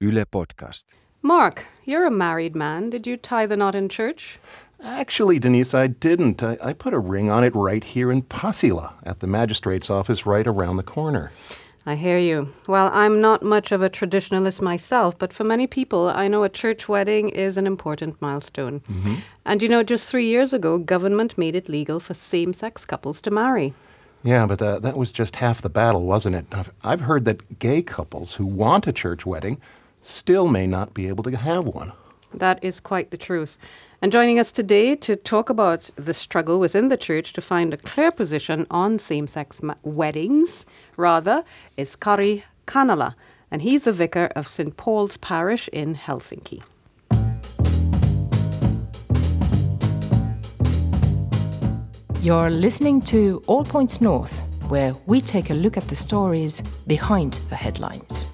Yle 0.00 0.24
Podcast. 0.26 0.84
Mark, 1.22 1.66
you're 1.84 2.06
a 2.06 2.10
married 2.10 2.54
man. 2.54 2.88
Did 2.88 3.04
you 3.04 3.16
tie 3.16 3.46
the 3.46 3.56
knot 3.56 3.74
in 3.74 3.88
church? 3.88 4.38
Actually, 4.80 5.40
Denise, 5.40 5.74
I 5.74 5.88
didn't. 5.88 6.40
I, 6.40 6.56
I 6.62 6.72
put 6.72 6.94
a 6.94 7.00
ring 7.00 7.30
on 7.30 7.42
it 7.42 7.52
right 7.56 7.82
here 7.82 8.12
in 8.12 8.22
Pasila 8.22 8.92
at 9.02 9.18
the 9.18 9.26
magistrate's 9.26 9.90
office 9.90 10.24
right 10.24 10.46
around 10.46 10.76
the 10.76 10.84
corner. 10.84 11.32
I 11.84 11.96
hear 11.96 12.16
you. 12.16 12.52
Well, 12.68 12.90
I'm 12.92 13.20
not 13.20 13.42
much 13.42 13.72
of 13.72 13.82
a 13.82 13.90
traditionalist 13.90 14.62
myself, 14.62 15.18
but 15.18 15.32
for 15.32 15.42
many 15.42 15.66
people, 15.66 16.10
I 16.10 16.28
know 16.28 16.44
a 16.44 16.48
church 16.48 16.88
wedding 16.88 17.30
is 17.30 17.56
an 17.56 17.66
important 17.66 18.22
milestone. 18.22 18.82
And 19.44 19.60
you 19.60 19.68
know, 19.68 19.82
just 19.82 20.08
three 20.08 20.26
years 20.26 20.52
ago, 20.52 20.78
government 20.78 21.36
made 21.36 21.56
it 21.56 21.68
legal 21.68 21.98
for 21.98 22.14
same 22.14 22.52
sex 22.52 22.84
couples 22.84 23.20
to 23.22 23.32
marry. 23.32 23.74
Yeah, 24.22 24.46
but 24.46 24.60
uh, 24.62 24.78
that 24.80 24.96
was 24.96 25.10
just 25.10 25.36
half 25.36 25.62
the 25.62 25.70
battle, 25.70 26.02
wasn't 26.02 26.36
it? 26.36 26.46
I've, 26.52 26.72
I've 26.84 27.00
heard 27.00 27.24
that 27.24 27.58
gay 27.58 27.82
couples 27.82 28.34
who 28.34 28.46
want 28.46 28.86
a 28.86 28.92
church 28.92 29.24
wedding 29.26 29.60
still 30.00 30.48
may 30.48 30.66
not 30.66 30.94
be 30.94 31.08
able 31.08 31.24
to 31.24 31.36
have 31.36 31.66
one. 31.66 31.92
That 32.32 32.62
is 32.62 32.80
quite 32.80 33.10
the 33.10 33.16
truth. 33.16 33.58
And 34.00 34.12
joining 34.12 34.38
us 34.38 34.52
today 34.52 34.94
to 34.96 35.16
talk 35.16 35.50
about 35.50 35.90
the 35.96 36.14
struggle 36.14 36.60
within 36.60 36.88
the 36.88 36.96
church 36.96 37.32
to 37.32 37.40
find 37.40 37.74
a 37.74 37.76
clear 37.76 38.12
position 38.12 38.66
on 38.70 38.98
same 38.98 39.26
sex 39.26 39.60
ma- 39.62 39.74
weddings, 39.82 40.64
rather, 40.96 41.42
is 41.76 41.96
Kari 41.96 42.44
Kanala, 42.66 43.16
and 43.50 43.62
he's 43.62 43.84
the 43.84 43.92
vicar 43.92 44.30
of 44.36 44.46
St. 44.46 44.76
Paul's 44.76 45.16
Parish 45.16 45.68
in 45.68 45.96
Helsinki. 45.96 46.62
You're 52.20 52.50
listening 52.50 53.00
to 53.02 53.42
All 53.46 53.64
Points 53.64 54.00
North, 54.00 54.40
where 54.68 54.92
we 55.06 55.20
take 55.20 55.50
a 55.50 55.54
look 55.54 55.76
at 55.76 55.84
the 55.84 55.96
stories 55.96 56.60
behind 56.86 57.34
the 57.48 57.56
headlines. 57.56 58.26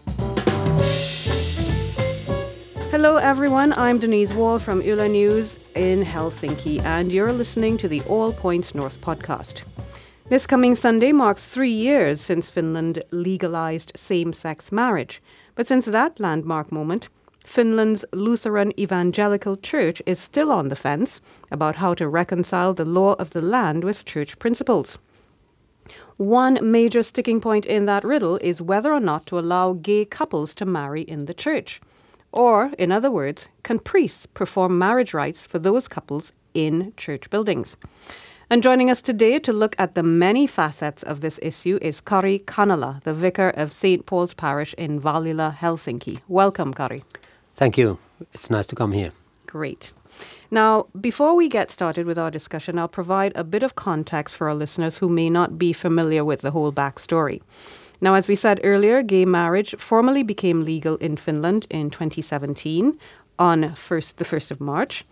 Hello, 3.04 3.18
everyone. 3.18 3.74
I'm 3.76 3.98
Denise 3.98 4.32
Wall 4.32 4.58
from 4.58 4.80
Yle 4.80 5.06
News 5.06 5.58
in 5.74 6.02
Helsinki, 6.02 6.80
and 6.84 7.12
you're 7.12 7.34
listening 7.34 7.76
to 7.76 7.86
the 7.86 8.00
All 8.08 8.32
Points 8.32 8.74
North 8.74 8.98
podcast. 9.02 9.62
This 10.30 10.46
coming 10.46 10.74
Sunday 10.74 11.12
marks 11.12 11.46
three 11.46 11.68
years 11.68 12.22
since 12.22 12.48
Finland 12.48 13.02
legalized 13.10 13.92
same 13.94 14.32
sex 14.32 14.72
marriage. 14.72 15.20
But 15.54 15.66
since 15.66 15.84
that 15.84 16.18
landmark 16.18 16.72
moment, 16.72 17.10
Finland's 17.44 18.06
Lutheran 18.14 18.72
Evangelical 18.80 19.58
Church 19.58 20.00
is 20.06 20.18
still 20.18 20.50
on 20.50 20.70
the 20.70 20.76
fence 20.76 21.20
about 21.50 21.76
how 21.76 21.92
to 21.92 22.08
reconcile 22.08 22.72
the 22.72 22.86
law 22.86 23.16
of 23.18 23.34
the 23.34 23.42
land 23.42 23.84
with 23.84 24.06
church 24.06 24.38
principles. 24.38 24.96
One 26.16 26.58
major 26.62 27.02
sticking 27.02 27.42
point 27.42 27.66
in 27.66 27.84
that 27.84 28.02
riddle 28.02 28.38
is 28.38 28.62
whether 28.62 28.94
or 28.94 29.00
not 29.00 29.26
to 29.26 29.38
allow 29.38 29.74
gay 29.74 30.06
couples 30.06 30.54
to 30.54 30.64
marry 30.64 31.02
in 31.02 31.26
the 31.26 31.34
church. 31.34 31.82
Or, 32.34 32.72
in 32.78 32.90
other 32.90 33.12
words, 33.12 33.48
can 33.62 33.78
priests 33.78 34.26
perform 34.26 34.76
marriage 34.76 35.14
rites 35.14 35.46
for 35.46 35.60
those 35.60 35.86
couples 35.86 36.32
in 36.52 36.92
church 36.96 37.30
buildings? 37.30 37.76
And 38.50 38.60
joining 38.60 38.90
us 38.90 39.00
today 39.00 39.38
to 39.38 39.52
look 39.52 39.76
at 39.78 39.94
the 39.94 40.02
many 40.02 40.48
facets 40.48 41.04
of 41.04 41.20
this 41.20 41.38
issue 41.42 41.78
is 41.80 42.00
Kari 42.00 42.40
Kanala, 42.40 43.00
the 43.04 43.14
vicar 43.14 43.50
of 43.50 43.72
St. 43.72 44.04
Paul's 44.04 44.34
Parish 44.34 44.74
in 44.74 45.00
Vallila, 45.00 45.54
Helsinki. 45.54 46.22
Welcome, 46.26 46.74
Kari. 46.74 47.04
Thank 47.54 47.78
you. 47.78 47.98
It's 48.32 48.50
nice 48.50 48.66
to 48.66 48.74
come 48.74 48.90
here. 48.90 49.12
Great. 49.46 49.92
Now, 50.50 50.86
before 51.00 51.36
we 51.36 51.48
get 51.48 51.70
started 51.70 52.04
with 52.04 52.18
our 52.18 52.32
discussion, 52.32 52.80
I'll 52.80 52.88
provide 52.88 53.30
a 53.36 53.44
bit 53.44 53.62
of 53.62 53.76
context 53.76 54.34
for 54.34 54.48
our 54.48 54.56
listeners 54.56 54.98
who 54.98 55.08
may 55.08 55.30
not 55.30 55.56
be 55.56 55.72
familiar 55.72 56.24
with 56.24 56.40
the 56.40 56.50
whole 56.50 56.72
backstory. 56.72 57.42
Now, 58.04 58.16
as 58.16 58.28
we 58.28 58.34
said 58.34 58.60
earlier, 58.62 59.02
gay 59.02 59.24
marriage 59.24 59.74
formally 59.78 60.22
became 60.22 60.62
legal 60.62 60.96
in 60.96 61.16
Finland 61.16 61.66
in 61.70 61.88
2017 61.88 62.98
on 63.38 63.74
first, 63.74 64.18
the 64.18 64.26
1st 64.26 64.50
of 64.50 64.60
March. 64.60 65.06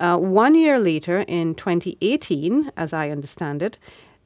Uh, 0.00 0.16
one 0.18 0.56
year 0.56 0.80
later, 0.80 1.20
in 1.28 1.54
2018, 1.54 2.72
as 2.76 2.92
I 2.92 3.10
understand 3.10 3.62
it, 3.62 3.78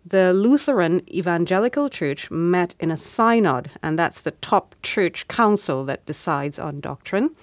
the 0.07 0.33
Lutheran 0.33 1.03
Evangelical 1.11 1.91
Church 1.91 2.31
met 2.31 2.75
in 2.81 2.91
a 2.91 2.97
synod, 2.97 3.71
and 3.83 3.99
that's 3.99 4.23
the 4.23 4.31
top 4.41 4.75
church 4.83 5.29
council 5.29 5.85
that 5.85 6.07
decides 6.07 6.59
on 6.59 6.81
doctrine. 6.81 7.37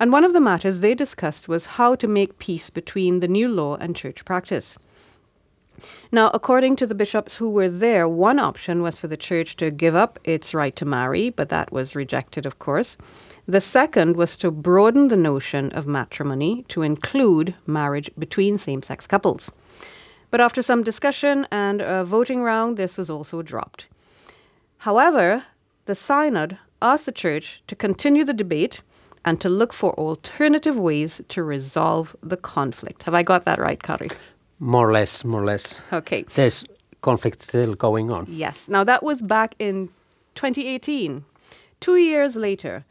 And 0.00 0.12
one 0.12 0.24
of 0.24 0.32
the 0.32 0.40
matters 0.40 0.80
they 0.80 0.94
discussed 0.94 1.46
was 1.46 1.76
how 1.76 1.94
to 1.94 2.08
make 2.08 2.38
peace 2.38 2.70
between 2.70 3.20
the 3.20 3.28
new 3.28 3.48
law 3.48 3.76
and 3.76 3.94
church 3.94 4.24
practice. 4.24 4.78
Now, 6.12 6.30
according 6.32 6.76
to 6.76 6.86
the 6.86 6.94
bishops 6.94 7.36
who 7.36 7.50
were 7.50 7.68
there, 7.68 8.08
one 8.08 8.38
option 8.38 8.82
was 8.82 8.98
for 8.98 9.08
the 9.08 9.16
church 9.16 9.56
to 9.56 9.70
give 9.70 9.94
up 9.94 10.18
its 10.24 10.54
right 10.54 10.74
to 10.76 10.84
marry, 10.84 11.30
but 11.30 11.48
that 11.48 11.72
was 11.72 11.96
rejected, 11.96 12.46
of 12.46 12.58
course. 12.58 12.96
The 13.46 13.60
second 13.60 14.16
was 14.16 14.36
to 14.38 14.50
broaden 14.50 15.08
the 15.08 15.16
notion 15.16 15.70
of 15.72 15.86
matrimony 15.86 16.64
to 16.68 16.82
include 16.82 17.54
marriage 17.66 18.10
between 18.18 18.58
same 18.58 18.82
sex 18.82 19.06
couples. 19.06 19.50
But 20.30 20.40
after 20.40 20.62
some 20.62 20.82
discussion 20.82 21.46
and 21.52 21.80
a 21.80 22.04
voting 22.04 22.42
round, 22.42 22.76
this 22.76 22.96
was 22.96 23.08
also 23.08 23.42
dropped. 23.42 23.86
However, 24.78 25.44
the 25.84 25.94
synod 25.94 26.58
asked 26.82 27.06
the 27.06 27.12
church 27.12 27.62
to 27.68 27.76
continue 27.76 28.24
the 28.24 28.32
debate 28.32 28.82
and 29.24 29.40
to 29.40 29.48
look 29.48 29.72
for 29.72 29.92
alternative 29.94 30.78
ways 30.78 31.20
to 31.28 31.42
resolve 31.42 32.16
the 32.22 32.36
conflict. 32.36 33.04
Have 33.04 33.14
I 33.14 33.22
got 33.22 33.44
that 33.44 33.58
right, 33.58 33.82
Kari? 33.82 34.10
More 34.58 34.88
or 34.88 34.92
less, 34.92 35.24
more 35.24 35.42
or 35.42 35.44
less. 35.44 35.80
Okay. 35.92 36.24
There's 36.34 36.64
conflict 37.02 37.42
still 37.42 37.74
going 37.74 38.10
on. 38.10 38.26
Yes. 38.28 38.68
Now 38.68 38.84
that 38.84 39.02
was 39.02 39.22
back 39.22 39.54
in 39.58 39.88
2018. 40.34 41.24
Two 41.80 41.96
years 41.96 42.36
later, 42.36 42.84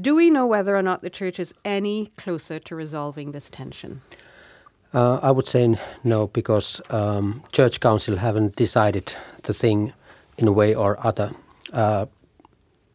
do 0.00 0.14
we 0.14 0.30
know 0.30 0.46
whether 0.46 0.76
or 0.76 0.82
not 0.82 1.02
the 1.02 1.10
church 1.10 1.40
is 1.40 1.54
any 1.64 2.12
closer 2.16 2.58
to 2.58 2.76
resolving 2.76 3.32
this 3.32 3.50
tension? 3.50 4.02
Uh, 4.94 5.18
I 5.22 5.30
would 5.30 5.46
say 5.46 5.76
no 6.04 6.28
because 6.28 6.80
um, 6.90 7.42
church 7.52 7.80
council 7.80 8.16
haven't 8.16 8.56
decided 8.56 9.14
the 9.42 9.52
thing 9.52 9.92
in 10.38 10.48
a 10.48 10.52
way 10.52 10.74
or 10.74 11.04
other. 11.06 11.32
Uh, 11.72 12.06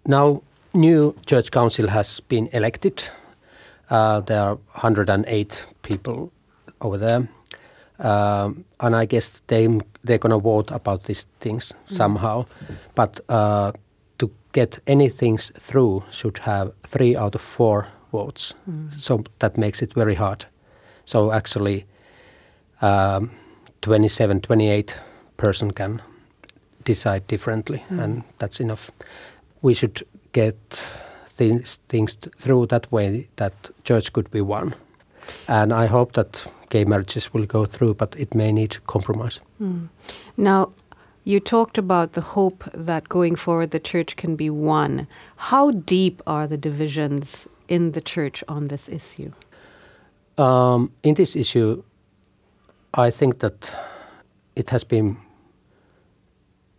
now, 0.06 0.42
new 0.74 1.16
church 1.26 1.52
council 1.52 1.88
has 1.88 2.20
been 2.22 2.48
elected. 2.54 3.04
Uh, 3.90 4.22
there 4.22 4.42
are 4.42 4.56
108 4.56 5.66
people 5.82 6.32
over 6.80 6.98
there, 6.98 7.28
um, 8.04 8.66
and 8.80 8.96
I 8.96 9.06
guess 9.06 9.42
they 9.48 9.68
they're 10.04 10.18
gonna 10.18 10.40
vote 10.40 10.72
about 10.72 11.04
these 11.04 11.28
things 11.40 11.74
somehow. 11.86 12.46
But 12.96 13.20
uh, 13.30 13.72
to 14.18 14.32
get 14.54 14.80
any 14.88 15.10
things 15.10 15.52
through, 15.60 16.04
should 16.12 16.40
have 16.40 16.74
three 16.88 17.16
out 17.16 17.36
of 17.36 17.42
four 17.42 17.88
votes. 18.12 18.54
So 18.98 19.24
that 19.40 19.58
makes 19.58 19.82
it 19.82 19.94
very 19.94 20.16
hard. 20.16 20.46
So 21.06 21.32
actually, 21.32 21.86
um, 22.82 23.32
27, 23.82 24.42
28 24.42 24.96
person 25.38 25.72
can 25.72 26.02
decide 26.84 27.28
differently, 27.28 27.84
and 27.90 28.24
that's 28.40 28.60
enough. 28.60 28.92
We 29.62 29.74
should 29.74 30.02
get 30.34 30.56
things, 31.28 31.78
things 31.88 32.16
through 32.16 32.68
that 32.68 32.92
way 32.92 33.28
that 33.36 33.54
church 33.84 34.12
could 34.14 34.30
be 34.32 34.42
one. 34.42 34.74
And 35.48 35.72
I 35.74 35.88
hope 35.88 36.14
that 36.14 36.46
gay 36.72 36.86
marriages 36.86 37.34
will 37.34 37.46
go 37.46 37.66
through, 37.66 37.94
but 37.94 38.16
it 38.18 38.34
may 38.34 38.52
need 38.52 38.84
compromise. 38.88 39.40
Now, 40.38 40.72
you 41.24 41.40
talked 41.40 41.78
about 41.78 42.14
the 42.14 42.22
hope 42.22 42.64
that 42.74 43.08
going 43.10 43.36
forward 43.36 43.70
the 43.72 43.80
church 43.80 44.16
can 44.16 44.36
be 44.36 44.50
one. 44.50 45.08
How 45.36 45.72
deep 45.72 46.22
are 46.26 46.48
the 46.48 46.58
divisions 46.58 47.48
in 47.68 47.92
the 47.92 48.02
church 48.02 48.44
on 48.48 48.68
this 48.68 48.90
issue? 48.90 49.32
Um, 50.38 50.92
in 51.04 51.14
this 51.14 51.36
issue, 51.36 51.84
I 52.94 53.12
think 53.12 53.40
that 53.40 53.76
it 54.56 54.70
has 54.72 54.84
been 54.84 55.18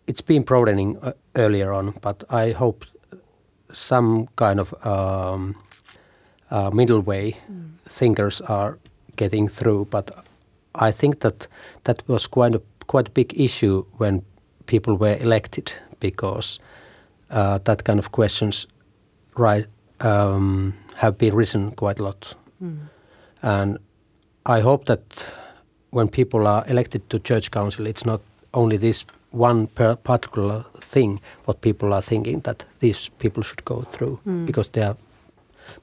it's 0.06 0.20
been 0.20 0.42
broadening 0.42 0.98
uh, 0.98 1.12
earlier 1.36 1.72
on, 1.72 1.94
but 2.00 2.24
I 2.28 2.50
hope 2.50 2.84
some 3.72 4.28
kind 4.36 4.58
of 4.60 4.74
um, 4.84 5.54
uh, 6.50 6.70
middle 6.70 7.00
way 7.00 7.36
thinkers 7.88 8.40
are 8.40 8.78
getting 9.16 9.48
through. 9.48 9.86
But 9.90 10.10
I 10.74 10.92
think 10.92 11.20
that 11.20 11.48
that 11.84 12.02
was 12.08 12.26
quite 12.26 12.54
a 12.54 12.60
quite 12.86 13.08
a 13.08 13.12
big 13.12 13.40
issue 13.40 13.84
when 13.98 14.22
people 14.66 14.96
were 14.96 15.16
elected 15.20 15.72
because 16.00 16.60
uh, 17.30 17.58
that 17.64 17.84
kind 17.84 17.98
of 17.98 18.10
questions 18.12 18.66
right 19.38 19.66
um, 20.00 20.74
have 20.96 21.16
been 21.18 21.34
risen 21.34 21.70
quite 21.70 22.00
a 22.00 22.04
lot. 22.04 22.34
And 23.42 23.78
I 24.46 24.60
hope 24.60 24.84
that 24.86 25.02
when 25.90 26.08
people 26.08 26.46
are 26.46 26.64
elected 26.68 27.08
to 27.10 27.18
church 27.18 27.50
council, 27.50 27.86
it's 27.86 28.04
not 28.06 28.20
only 28.54 28.76
this 28.78 29.04
one 29.30 29.66
per 29.66 29.96
particular 29.96 30.64
thing 30.80 31.20
what 31.46 31.60
people 31.60 31.94
are 31.94 32.02
thinking 32.02 32.40
that 32.42 32.64
these 32.80 33.08
people 33.18 33.42
should 33.42 33.64
go 33.64 33.80
through 33.80 34.20
because 34.46 34.70
there 34.70 34.88
are 34.88 34.96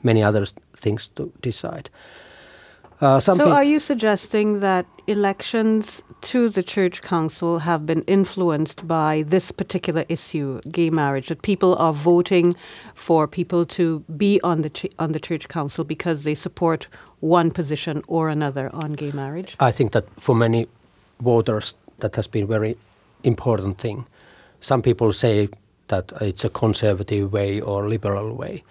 many 0.03 0.23
other 0.23 0.45
things 0.77 1.09
to 1.09 1.31
decide. 1.41 1.89
Uh, 3.01 3.19
so, 3.19 3.35
peo- 3.35 3.51
are 3.51 3.63
you 3.63 3.79
suggesting 3.79 4.59
that 4.59 4.85
elections 5.07 6.03
to 6.21 6.49
the 6.49 6.61
church 6.61 7.01
council 7.01 7.59
have 7.59 7.85
been 7.85 8.01
influenced 8.03 8.85
by 8.87 9.23
this 9.25 9.51
particular 9.51 10.03
issue, 10.09 10.59
gay 10.69 10.89
marriage? 10.89 11.29
That 11.29 11.41
people 11.41 11.75
are 11.75 11.93
voting 11.93 12.55
for 12.95 13.25
people 13.27 13.65
to 13.67 13.99
be 14.17 14.39
on 14.43 14.63
the 14.63 14.69
ch- 14.69 14.93
on 14.99 15.13
the 15.13 15.19
church 15.19 15.47
council 15.47 15.85
because 15.85 16.23
they 16.25 16.35
support 16.35 16.87
one 17.21 17.51
position 17.51 18.03
or 18.07 18.27
another 18.29 18.69
on 18.73 18.93
gay 18.93 19.11
marriage? 19.11 19.55
I 19.59 19.71
think 19.71 19.91
that 19.93 20.05
for 20.19 20.35
many 20.35 20.67
voters, 21.21 21.75
that 21.99 22.15
has 22.15 22.27
been 22.27 22.43
a 22.43 22.47
very 22.47 22.77
important 23.23 23.77
thing. 23.77 24.05
Some 24.59 24.81
people 24.81 25.13
say 25.13 25.47
that 25.87 26.11
it's 26.21 26.43
a 26.43 26.49
conservative 26.49 27.31
way 27.31 27.61
or 27.61 27.87
liberal 27.87 28.35
way. 28.35 28.63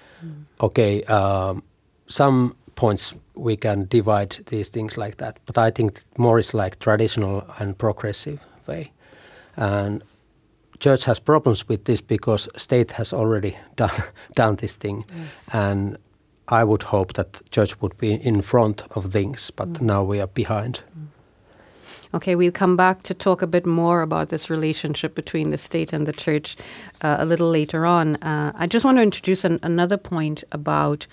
Okay, 0.61 1.03
um, 1.05 1.63
some 2.09 2.55
points 2.79 3.15
we 3.35 3.57
can 3.57 3.87
divide 3.91 4.37
these 4.47 4.69
things 4.69 4.97
like 4.97 5.17
that, 5.17 5.39
but 5.47 5.59
I 5.59 5.71
think 5.71 6.05
more 6.17 6.39
is 6.39 6.55
like 6.55 6.79
traditional 6.79 7.45
and 7.59 7.77
progressive 7.77 8.39
way. 8.69 8.93
And 9.57 10.03
church 10.79 11.05
has 11.07 11.19
problems 11.21 11.69
with 11.69 11.85
this 11.85 12.01
because 12.01 12.49
state 12.57 12.93
has 12.93 13.13
already 13.13 13.57
done 13.77 14.03
done 14.37 14.57
this 14.57 14.77
thing, 14.77 15.05
and 15.53 15.97
I 16.49 16.63
would 16.65 16.83
hope 16.83 17.13
that 17.15 17.43
church 17.51 17.81
would 17.81 17.99
be 17.99 18.13
in 18.13 18.43
front 18.43 18.83
of 18.91 19.13
things, 19.13 19.51
but 19.51 19.81
now 19.81 20.05
we 20.05 20.21
are 20.21 20.29
behind. 20.29 20.83
Okay, 22.15 22.37
we'll 22.37 22.53
come 22.53 22.77
back 22.77 23.03
to 23.03 23.15
talk 23.15 23.43
a 23.43 23.47
bit 23.47 23.67
more 23.67 24.03
about 24.03 24.29
this 24.29 24.49
relationship 24.51 25.15
between 25.15 25.51
the 25.51 25.59
state 25.59 25.93
and 25.93 26.07
the 26.07 26.13
church 26.13 26.57
uh, 27.03 27.17
a 27.19 27.27
little 27.27 27.51
later 27.51 27.85
on. 27.85 28.17
Uh, 28.23 28.53
I 28.55 28.67
just 28.67 28.85
want 28.85 28.99
to 28.99 29.03
introduce 29.03 29.45
an, 29.45 29.59
another 29.63 29.99
point 29.99 30.45
about 30.51 31.07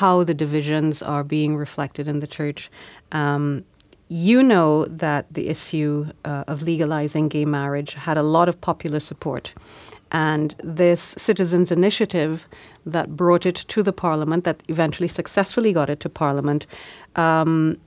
how 0.00 0.24
the 0.24 0.32
divisions 0.32 1.02
are 1.02 1.22
being 1.22 1.54
reflected 1.54 2.08
in 2.08 2.20
the 2.20 2.26
church. 2.26 2.70
Um, 3.12 3.62
you 4.08 4.42
know 4.42 4.86
that 4.86 5.26
the 5.30 5.48
issue 5.48 6.06
uh, 6.24 6.44
of 6.46 6.62
legalizing 6.62 7.28
gay 7.28 7.44
marriage 7.44 7.92
had 7.92 8.16
a 8.16 8.22
lot 8.22 8.48
of 8.48 8.58
popular 8.60 9.00
support. 9.00 9.52
And 10.10 10.54
this 10.64 11.14
citizens' 11.18 11.70
initiative 11.70 12.48
that 12.86 13.16
brought 13.16 13.44
it 13.44 13.56
to 13.56 13.82
the 13.82 13.92
parliament, 13.92 14.44
that 14.44 14.62
eventually 14.68 15.08
successfully 15.08 15.74
got 15.74 15.90
it 15.90 16.00
to 16.00 16.08
parliament, 16.08 16.66
um, 17.16 17.78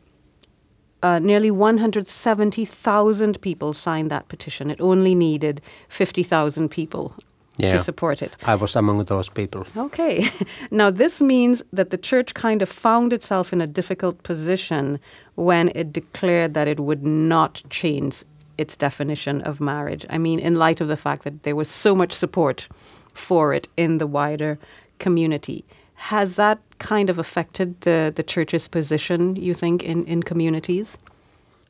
uh, 1.02 1.18
nearly 1.18 1.50
170,000 1.50 3.42
people 3.42 3.74
signed 3.74 4.12
that 4.12 4.28
petition. 4.28 4.70
It 4.70 4.80
only 4.80 5.16
needed 5.16 5.60
50,000 5.90 6.70
people 6.70 7.16
Yeah. 7.58 7.72
to 7.72 7.80
support 7.80 8.22
it. 8.22 8.36
I 8.44 8.56
was 8.56 8.76
among 8.76 9.04
those 9.04 9.30
people. 9.30 9.66
Okay. 9.78 10.30
now, 10.72 10.92
this 10.92 11.22
means 11.22 11.64
that 11.72 11.90
the 11.90 11.98
church 11.98 12.34
kind 12.34 12.62
of 12.62 12.70
found 12.70 13.14
itself 13.14 13.54
in 13.54 13.62
a 13.62 13.68
difficult 13.68 14.24
position 14.24 15.00
when 15.36 15.72
it 15.74 15.94
declared 15.94 16.54
that 16.54 16.68
it 16.68 16.80
would 16.80 17.06
not 17.06 17.64
change 17.70 18.26
its 18.58 18.76
definition 18.78 19.42
of 19.42 19.60
marriage. 19.60 20.06
I 20.10 20.18
mean, 20.18 20.40
in 20.40 20.56
light 20.56 20.82
of 20.82 20.88
the 20.88 20.98
fact 20.98 21.24
that 21.24 21.44
there 21.44 21.56
was 21.56 21.70
so 21.70 21.96
much 21.96 22.14
support 22.14 22.68
for 23.14 23.54
it 23.54 23.68
in 23.78 23.98
the 23.98 24.08
wider 24.08 24.58
community. 25.00 25.64
Has 25.96 26.36
that 26.36 26.60
kind 26.80 27.10
of 27.10 27.18
affected 27.18 27.82
the, 27.82 28.12
the 28.14 28.24
church's 28.24 28.68
position, 28.68 29.36
you 29.36 29.54
think, 29.54 29.84
in, 29.84 30.06
in 30.06 30.24
communities? 30.24 30.98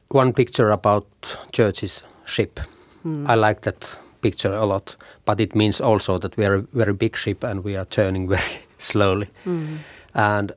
One 0.10 0.34
picture 0.34 0.72
about 0.72 1.06
church's 1.52 2.04
ship. 2.26 2.60
Hmm. 3.04 3.26
I 3.28 3.36
like 3.36 3.62
that 3.62 3.98
picture 4.26 4.54
a 4.54 4.66
lot, 4.66 4.96
but 5.26 5.40
it 5.40 5.56
means 5.56 5.82
also 5.82 6.18
that 6.18 6.38
we 6.38 6.46
are 6.46 6.56
a 6.56 6.62
very 6.74 6.94
big 6.94 7.16
ship 7.16 7.44
and 7.44 7.64
we 7.64 7.78
are 7.78 7.86
turning 7.86 8.30
very 8.36 8.60
slowly. 8.78 9.28
And 10.14 10.52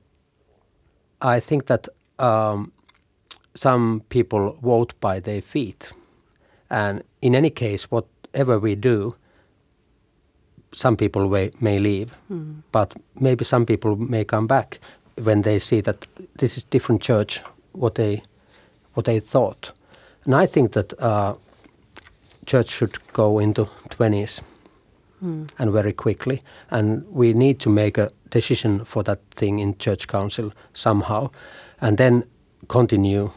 I 1.36 1.40
think 1.40 1.66
that 1.66 1.88
um, 2.18 2.72
some 3.54 4.02
people 4.08 4.56
vote 4.62 4.94
by 5.00 5.20
their 5.20 5.42
feet. 5.42 5.92
And 6.70 7.02
in 7.20 7.34
any 7.34 7.50
case, 7.50 7.90
whatever 7.90 8.58
we 8.58 8.74
do, 8.76 9.14
some 10.74 10.96
people 10.96 11.28
may, 11.28 11.50
may 11.60 11.78
leave, 11.78 12.08
but 12.72 12.94
maybe 13.20 13.44
some 13.44 13.64
people 13.66 13.96
may 13.96 14.24
come 14.24 14.46
back 14.46 14.78
when 15.24 15.42
they 15.42 15.58
see 15.58 15.80
that 15.82 16.06
this 16.38 16.56
is 16.56 16.64
different 16.64 17.02
church, 17.02 17.42
what 17.72 17.94
they 17.94 18.22
what 18.94 19.04
they 19.06 19.20
thought. 19.20 19.72
And 20.24 20.34
I 20.42 20.46
think 20.46 20.72
that 20.72 20.92
uh, 21.00 21.34
church 22.48 22.70
should 22.70 22.98
go 23.12 23.38
into 23.38 23.64
20s 23.90 24.42
and 25.58 25.72
very 25.72 25.92
quickly. 25.92 26.40
And 26.70 27.04
we 27.10 27.32
need 27.32 27.58
to 27.60 27.70
make 27.70 27.98
a 27.98 28.08
decision 28.30 28.84
for 28.84 29.02
that 29.04 29.18
thing 29.34 29.58
in 29.58 29.76
church 29.78 30.06
council 30.06 30.52
somehow, 30.74 31.30
and 31.80 31.98
then 31.98 32.24
continue 32.68 33.30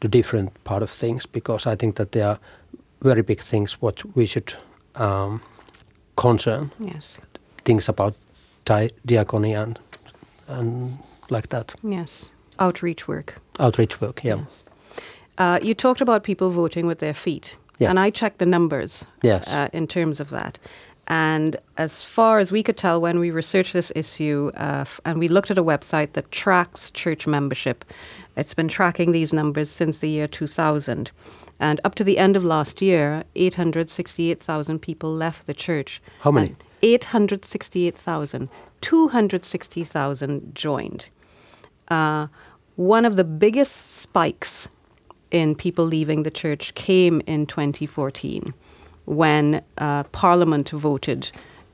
to 0.00 0.08
different 0.08 0.52
part 0.64 0.82
of 0.82 0.90
things 0.90 1.26
because 1.26 1.66
I 1.66 1.76
think 1.76 1.96
that 1.96 2.12
there 2.12 2.26
are 2.28 2.38
very 3.02 3.22
big 3.22 3.40
things 3.40 3.82
what 3.82 4.02
we 4.16 4.26
should 4.26 4.54
um, 4.94 5.40
concern 6.16 6.70
Yes. 6.80 7.18
things 7.64 7.88
about 7.88 8.14
di- 8.64 8.90
diacony 9.06 9.54
and 9.54 9.78
and 10.48 10.98
like 11.30 11.48
that 11.48 11.74
Yes. 11.82 12.30
Outreach 12.58 13.06
work. 13.08 13.34
outreach 13.60 14.00
work. 14.00 14.24
Yeah. 14.24 14.38
Yes. 14.40 14.64
Uh, 15.38 15.58
you 15.62 15.74
talked 15.74 16.00
about 16.00 16.22
people 16.22 16.50
voting 16.50 16.86
with 16.88 16.98
their 16.98 17.14
feet. 17.14 17.56
Yeah. 17.78 17.90
And 17.90 17.98
I 18.00 18.10
checked 18.10 18.38
the 18.38 18.46
numbers 18.46 19.04
Yes. 19.22 19.52
uh, 19.52 19.68
in 19.72 19.86
terms 19.86 20.20
of 20.20 20.30
that. 20.30 20.58
And 21.06 21.56
as 21.78 22.02
far 22.02 22.38
as 22.38 22.52
we 22.52 22.62
could 22.62 22.76
tell 22.76 23.00
when 23.00 23.18
we 23.18 23.30
researched 23.30 23.72
this 23.72 23.90
issue, 23.96 24.50
uh, 24.56 24.80
f- 24.82 25.00
and 25.06 25.18
we 25.18 25.28
looked 25.28 25.50
at 25.50 25.56
a 25.56 25.64
website 25.64 26.12
that 26.12 26.30
tracks 26.30 26.90
church 26.90 27.26
membership, 27.26 27.84
it's 28.36 28.52
been 28.52 28.68
tracking 28.68 29.12
these 29.12 29.32
numbers 29.32 29.70
since 29.70 30.00
the 30.00 30.08
year 30.10 30.26
2000. 30.28 31.10
And 31.60 31.80
up 31.82 31.94
to 31.96 32.04
the 32.04 32.18
end 32.18 32.36
of 32.36 32.44
last 32.44 32.82
year, 32.82 33.24
868,000 33.36 34.78
people 34.80 35.12
left 35.12 35.46
the 35.46 35.54
church. 35.54 36.02
How 36.20 36.30
many? 36.30 36.48
And 36.48 36.56
868,000. 36.82 38.48
260,000 38.80 40.54
joined. 40.54 41.08
Uh, 41.88 42.26
one 42.76 43.04
of 43.04 43.16
the 43.16 43.24
biggest 43.24 43.92
spikes 43.96 44.68
in 45.30 45.54
people 45.54 45.84
leaving 45.84 46.22
the 46.22 46.30
church 46.30 46.74
came 46.74 47.20
in 47.26 47.46
2014 47.46 48.54
when 49.04 49.62
uh, 49.78 50.04
Parliament 50.04 50.70
voted 50.70 51.30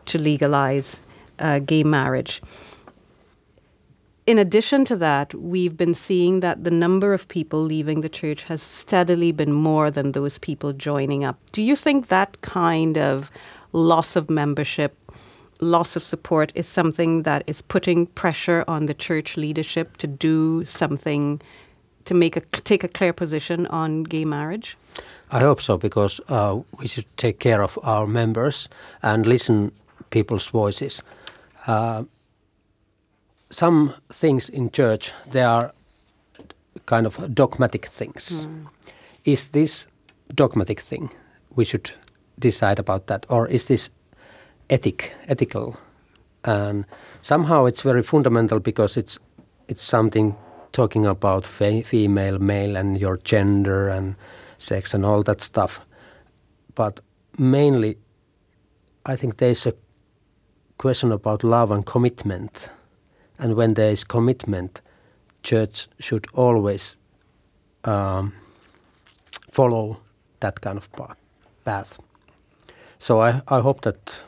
to 0.06 0.19
legalize 0.19 1.01
uh, 1.39 1.59
gay 1.59 1.83
marriage. 1.83 2.41
In 4.27 4.39
addition 4.39 4.87
to 4.87 4.97
that, 4.97 5.35
we've 5.35 5.77
been 5.77 5.93
seeing 5.93 6.41
that 6.41 6.65
the 6.65 6.71
number 6.71 7.12
of 7.12 7.29
people 7.29 7.61
leaving 7.61 8.01
the 8.01 8.09
church 8.09 8.45
has 8.45 8.62
steadily 8.62 9.33
been 9.33 9.53
more 9.53 9.91
than 9.91 10.12
those 10.12 10.39
people 10.39 10.73
joining 10.73 11.25
up. 11.25 11.39
Do 11.53 11.62
you 11.62 11.77
think 11.77 12.09
that 12.09 12.41
kind 12.41 12.97
of 12.97 13.31
loss 13.73 14.17
of 14.17 14.31
membership, 14.31 14.97
loss 15.61 15.95
of 15.95 16.05
support 16.05 16.53
is 16.55 16.67
something 16.67 17.25
that 17.25 17.45
is 17.47 17.61
putting 17.61 18.07
pressure 18.07 18.65
on 18.67 18.87
the 18.87 18.95
church 18.95 19.37
leadership 19.37 19.99
to 19.99 20.07
do 20.07 20.64
something 20.64 21.43
to 22.04 22.14
make 22.14 22.37
a 22.37 22.40
take 22.64 22.84
a 22.84 22.88
clear 22.88 23.12
position 23.12 23.66
on 23.66 24.04
gay 24.04 24.25
marriage? 24.25 24.76
I 25.30 25.40
hope 25.40 25.61
so 25.61 25.78
because 25.78 26.20
uh, 26.28 26.61
we 26.78 26.87
should 26.87 27.06
take 27.16 27.38
care 27.38 27.62
of 27.62 27.78
our 27.82 28.06
members 28.06 28.68
and 29.02 29.26
listen 29.26 29.73
people's 30.11 30.46
voices. 30.46 31.02
Uh, 31.66 32.04
some 33.50 33.94
things 34.08 34.49
in 34.49 34.70
church 34.70 35.12
they 35.32 35.42
are 35.42 35.73
kind 36.87 37.06
of 37.06 37.34
dogmatic 37.34 37.87
things. 37.87 38.46
Is 39.25 39.49
this 39.49 39.87
dogmatic 40.34 40.80
thing? 40.80 41.11
We 41.56 41.64
should 41.64 41.90
decide 42.38 42.78
about 42.78 43.06
that, 43.06 43.26
or 43.28 43.49
is 43.49 43.66
this 43.66 43.90
ethic, 44.68 45.14
ethical? 45.28 45.76
And 46.44 46.84
somehow 47.23 47.64
it's 47.66 47.82
very 47.82 48.02
fundamental 48.02 48.61
because 48.61 48.96
it's 48.96 49.18
it's 49.68 49.82
something 49.82 50.37
talking 50.75 51.07
about 51.07 51.47
fe- 51.47 51.83
female, 51.83 52.38
male, 52.38 52.76
and 52.76 53.00
your 53.00 53.16
gender 53.19 53.88
and 53.88 54.16
sex 54.59 54.93
and 54.93 55.07
all 55.07 55.23
that 55.23 55.40
stuff. 55.40 55.81
But 56.75 57.00
mainly, 57.38 57.97
I 59.07 59.16
think 59.16 59.37
there's 59.37 59.66
a 59.66 59.75
question 60.76 61.12
about 61.12 61.45
love 61.45 61.71
and 61.71 61.87
commitment. 61.87 62.71
And 63.38 63.54
when 63.54 63.75
there 63.75 63.93
is 63.93 64.04
commitment, 64.04 64.81
church 65.43 65.87
should 66.00 66.26
always 66.35 66.97
um, 67.85 68.33
follow 69.50 70.00
that 70.40 70.61
kind 70.61 70.76
of 70.76 70.88
path. 71.64 71.99
So 72.99 73.21
I, 73.21 73.43
I 73.47 73.61
hope 73.61 73.83
that 73.83 74.19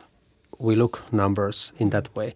we 0.61 0.77
look 0.77 1.13
numbers 1.13 1.73
in 1.79 1.91
that 1.91 2.15
way. 2.15 2.35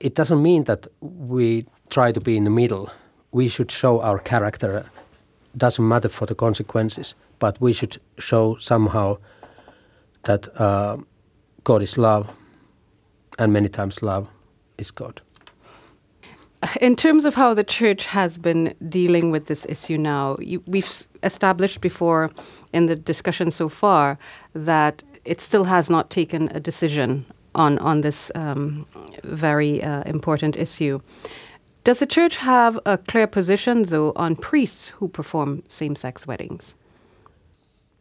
It 0.00 0.14
doesn't 0.14 0.42
mean 0.42 0.64
that 0.64 0.88
we 1.00 1.64
try 1.90 2.10
to 2.12 2.20
be 2.20 2.36
in 2.36 2.44
the 2.44 2.50
middle. 2.50 2.90
We 3.34 3.48
should 3.48 3.70
show 3.70 4.00
our 4.00 4.18
character. 4.20 4.86
Doesn't 5.56 5.86
matter 5.86 6.08
for 6.08 6.26
the 6.26 6.34
consequences, 6.34 7.14
but 7.38 7.60
we 7.60 7.72
should 7.72 8.00
show 8.18 8.56
somehow 8.58 9.18
that 10.22 10.48
uh, 10.60 10.96
God 11.64 11.82
is 11.82 11.98
love, 11.98 12.30
and 13.38 13.52
many 13.52 13.68
times 13.68 14.02
love 14.02 14.28
is 14.78 14.90
God. 14.90 15.20
in 16.80 16.96
terms 16.96 17.24
of 17.24 17.34
how 17.34 17.54
the 17.54 17.64
church 17.64 18.06
has 18.06 18.38
been 18.38 18.74
dealing 18.88 19.32
with 19.32 19.46
this 19.46 19.66
issue 19.68 19.98
now, 19.98 20.36
you, 20.40 20.62
we've 20.66 21.06
established 21.22 21.80
before 21.80 22.30
in 22.72 22.86
the 22.86 22.96
discussion 22.96 23.50
so 23.50 23.68
far 23.68 24.18
that 24.54 25.02
it 25.24 25.40
still 25.40 25.64
has 25.64 25.90
not 25.90 26.10
taken 26.10 26.48
a 26.54 26.60
decision 26.60 27.24
on 27.54 27.78
on 27.78 28.00
this 28.00 28.30
um, 28.34 28.86
very 29.24 29.82
uh, 29.82 30.02
important 30.06 30.56
issue. 30.56 31.00
Does 31.84 31.98
the 31.98 32.06
church 32.06 32.38
have 32.38 32.80
a 32.86 32.96
clear 32.96 33.26
position, 33.26 33.82
though, 33.82 34.12
on 34.16 34.36
priests 34.36 34.88
who 34.88 35.06
perform 35.08 35.62
same-sex 35.68 36.26
weddings? 36.26 36.74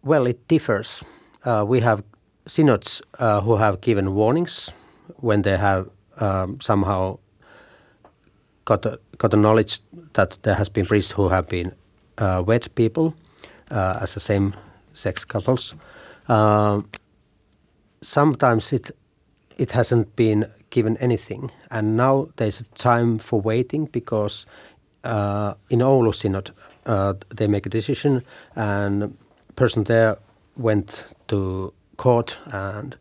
Well, 0.03 0.25
it 0.25 0.47
differs. 0.47 1.03
Uh, 1.43 1.65
we 1.67 1.81
have 1.81 2.01
synods 2.47 3.01
uh, 3.19 3.41
who 3.41 3.57
have 3.57 3.81
given 3.81 4.15
warnings 4.15 4.71
when 5.17 5.41
they 5.41 5.57
have 5.57 5.89
um, 6.21 6.61
somehow 6.61 7.19
got 8.63 8.85
a, 8.85 8.99
got 9.17 9.33
a 9.33 9.37
knowledge 9.37 9.79
that 10.13 10.37
there 10.43 10.55
has 10.55 10.69
been 10.69 10.85
priests 10.85 11.11
who 11.11 11.27
have 11.27 11.49
been 11.49 11.73
uh, 12.19 12.41
wed 12.45 12.73
people 12.75 13.13
uh, 13.69 13.99
as 14.01 14.13
the 14.13 14.21
same 14.21 14.53
sex 14.93 15.25
couples. 15.25 15.75
Um, 16.29 16.89
sometimes 18.01 18.71
it 18.71 18.91
it 19.57 19.71
hasn't 19.71 20.15
been 20.15 20.45
given 20.69 20.97
anything, 20.97 21.51
and 21.69 21.97
now 21.97 22.29
there's 22.37 22.61
a 22.61 22.63
time 22.75 23.19
for 23.19 23.41
waiting 23.41 23.85
because 23.85 24.45
uh, 25.03 25.53
in 25.69 25.79
Oulu 25.79 26.13
Synod 26.13 26.51
uh, 26.85 27.13
they 27.35 27.47
make 27.47 27.65
a 27.65 27.69
decision, 27.69 28.23
and 28.55 29.17
person 29.55 29.83
there 29.83 30.17
went 30.55 31.05
to 31.27 31.73
court, 31.97 32.39
and 32.45 32.95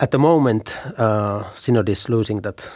at 0.00 0.10
the 0.10 0.18
moment 0.18 0.80
uh, 0.98 1.44
Synod 1.54 1.88
is 1.88 2.08
losing 2.08 2.42
that 2.42 2.68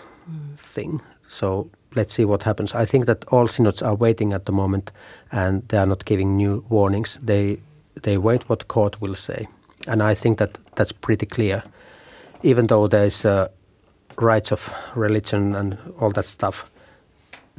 thing. 0.57 1.01
So 1.29 1.71
let's 1.95 2.13
see 2.13 2.25
what 2.25 2.43
happens. 2.45 2.75
I 2.75 2.85
think 2.85 3.07
that 3.07 3.25
all 3.33 3.49
synods 3.49 3.83
are 3.83 3.95
waiting 3.95 4.33
at 4.33 4.45
the 4.45 4.53
moment, 4.53 4.93
and 5.33 5.67
they 5.69 5.79
are 5.79 5.87
not 5.87 6.05
giving 6.05 6.37
new 6.37 6.65
warnings. 6.69 7.19
They 7.23 7.59
they 8.03 8.19
wait 8.19 8.49
what 8.49 8.69
court 8.69 9.01
will 9.01 9.15
say, 9.15 9.49
and 9.87 10.03
I 10.03 10.15
think 10.15 10.39
that 10.39 10.59
that's 10.77 10.93
pretty 10.93 11.27
clear. 11.27 11.63
Even 12.43 12.67
though 12.67 12.89
there's 12.89 13.25
uh, 13.25 13.49
rights 14.21 14.53
of 14.53 14.75
religion 14.95 15.55
and 15.55 15.79
all 16.01 16.11
that 16.13 16.25
stuff, 16.27 16.71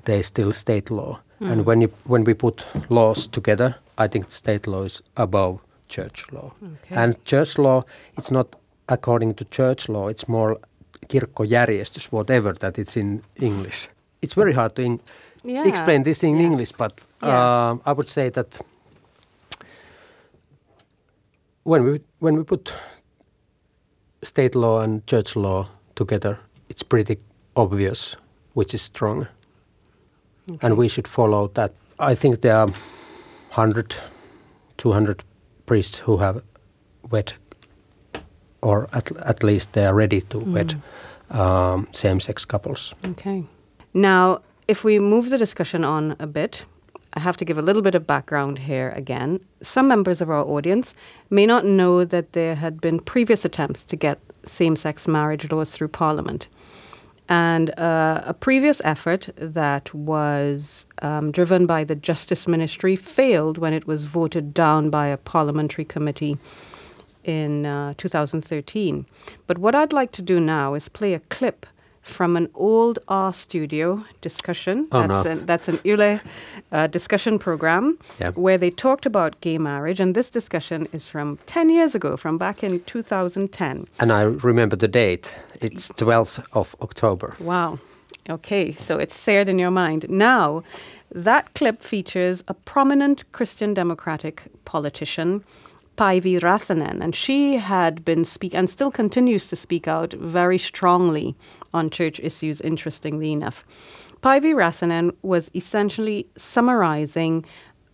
there's 0.05 0.25
still 0.27 0.53
state 0.53 0.89
law. 0.91 1.19
And 1.39 1.65
when 1.65 1.81
you 1.81 1.89
when 2.07 2.23
we 2.23 2.33
put 2.33 2.65
laws 2.89 3.27
together, 3.27 3.75
I 3.97 4.07
think 4.07 4.31
state 4.31 4.65
law 4.67 4.83
is 4.85 5.03
above 5.15 5.59
church 5.87 6.25
law. 6.31 6.51
Okay. 6.63 6.95
And 6.95 7.23
church 7.25 7.57
law, 7.59 7.83
it's 8.17 8.31
not 8.31 8.55
according 8.89 9.35
to 9.35 9.45
church 9.45 9.87
law. 9.89 10.07
It's 10.09 10.27
more 10.27 10.57
kirkkojärjestys, 11.09 12.11
whatever 12.11 12.53
that 12.53 12.77
it's 12.79 12.97
in 12.97 13.21
English. 13.35 13.89
It's 14.21 14.33
very 14.35 14.53
hard 14.53 14.75
to 14.75 14.81
in- 14.81 14.99
Yeah. 15.43 15.67
explain 15.67 16.03
this 16.03 16.23
in 16.23 16.35
Yeah. 16.37 16.45
English, 16.45 16.71
but 16.77 17.05
Yeah. 17.21 17.69
um, 17.69 17.81
I 17.85 17.91
would 17.93 18.09
say 18.09 18.29
that 18.31 18.59
when 21.63 21.83
we 21.83 21.99
when 22.19 22.35
we 22.37 22.43
put 22.43 22.73
state 24.23 24.55
law 24.55 24.81
and 24.81 25.05
church 25.07 25.35
law 25.35 25.69
together, 25.95 26.39
it's 26.69 26.83
pretty 26.83 27.17
obvious 27.55 28.15
which 28.53 28.73
is 28.73 28.81
strong, 28.81 29.27
and 30.61 30.77
we 30.77 30.87
should 30.87 31.07
follow 31.07 31.47
that. 31.53 31.73
I 31.99 32.15
think 32.15 32.41
there 32.41 32.55
are 32.55 32.67
100, 32.67 33.95
200 34.77 35.23
priests 35.65 35.99
who 35.99 36.17
have 36.17 36.43
wed, 37.11 37.33
or 38.61 38.87
at, 38.93 39.11
at 39.17 39.43
least 39.43 39.73
they 39.73 39.85
are 39.85 39.93
ready 39.93 40.21
to 40.21 40.39
wed 40.39 40.75
um, 41.29 41.87
same-sex 41.91 42.45
couples. 42.45 42.95
Okay. 43.03 43.43
Now, 43.93 44.41
if 44.67 44.83
we 44.83 44.99
move 44.99 45.29
the 45.29 45.37
discussion 45.37 45.83
on 45.83 46.15
a 46.19 46.27
bit, 46.27 46.65
I 47.17 47.19
have 47.19 47.37
to 47.37 47.45
give 47.45 47.57
a 47.57 47.63
little 47.63 47.81
bit 47.81 47.95
of 47.95 48.05
background 48.05 48.59
here 48.59 48.93
again. 48.95 49.39
Some 49.63 49.87
members 49.87 50.21
of 50.21 50.29
our 50.29 50.45
audience 50.45 50.93
may 51.31 51.47
not 51.47 51.65
know 51.65 52.05
that 52.05 52.33
there 52.33 52.53
had 52.53 52.79
been 52.79 52.99
previous 52.99 53.43
attempts 53.43 53.83
to 53.85 53.95
get 53.95 54.19
same 54.43 54.75
sex 54.75 55.07
marriage 55.07 55.51
laws 55.51 55.71
through 55.71 55.87
Parliament. 55.87 56.47
And 57.27 57.71
uh, 57.79 58.21
a 58.23 58.35
previous 58.35 58.83
effort 58.83 59.29
that 59.35 59.91
was 59.95 60.85
um, 61.01 61.31
driven 61.31 61.65
by 61.65 61.83
the 61.83 61.95
Justice 61.95 62.47
Ministry 62.47 62.95
failed 62.95 63.57
when 63.57 63.73
it 63.73 63.87
was 63.87 64.05
voted 64.05 64.53
down 64.53 64.91
by 64.91 65.07
a 65.07 65.17
parliamentary 65.17 65.85
committee 65.85 66.37
in 67.23 67.65
uh, 67.65 67.95
2013. 67.97 69.07
But 69.47 69.57
what 69.57 69.73
I'd 69.73 69.91
like 69.91 70.11
to 70.11 70.21
do 70.21 70.39
now 70.39 70.75
is 70.75 70.87
play 70.87 71.15
a 71.15 71.19
clip 71.19 71.65
from 72.07 72.35
an 72.37 72.47
old 72.55 72.99
A-studio 73.07 74.03
discussion. 74.21 74.87
Oh, 74.91 75.01
that's, 75.07 75.25
no. 75.25 75.31
an, 75.31 75.45
that's 75.45 75.67
an 75.67 75.79
Yle 75.83 76.19
uh, 76.71 76.87
discussion 76.87 77.39
program 77.39 77.97
Yeah. 78.19 78.31
where 78.31 78.57
they 78.57 78.69
talked 78.71 79.05
about 79.05 79.39
gay 79.41 79.57
marriage. 79.57 79.99
And 79.99 80.15
this 80.15 80.29
discussion 80.29 80.87
is 80.93 81.07
from 81.07 81.37
10 81.45 81.69
years 81.69 81.95
ago, 81.95 82.17
from 82.17 82.37
back 82.37 82.63
in 82.63 82.79
2010. 82.85 83.87
And 83.99 84.11
I 84.11 84.21
remember 84.21 84.75
the 84.75 84.87
date. 84.87 85.35
It's 85.61 85.89
12th 85.91 86.43
of 86.53 86.75
October. 86.81 87.35
Wow. 87.39 87.79
Okay, 88.29 88.73
so 88.73 88.97
it's 88.97 89.15
seared 89.15 89.47
in 89.49 89.57
your 89.59 89.71
mind. 89.71 90.05
Now, 90.09 90.63
that 91.15 91.53
clip 91.53 91.81
features 91.81 92.43
a 92.47 92.53
prominent 92.53 93.23
Christian 93.31 93.73
Democratic 93.73 94.43
politician, 94.65 95.43
Päivi 95.95 96.37
Räsänen, 96.39 97.01
and 97.01 97.15
she 97.15 97.55
had 97.57 98.03
been 98.03 98.25
speak 98.25 98.53
and 98.53 98.69
still 98.69 98.91
continues 98.91 99.47
to 99.47 99.55
speak 99.55 99.87
out 99.87 100.13
very 100.13 100.57
strongly 100.57 101.35
on 101.73 101.89
church 101.89 102.19
issues, 102.19 102.61
interestingly 102.61 103.31
enough. 103.31 103.65
Päivi 104.21 104.53
Räsänen 104.53 105.15
was 105.21 105.49
essentially 105.53 106.27
summarizing, 106.37 107.45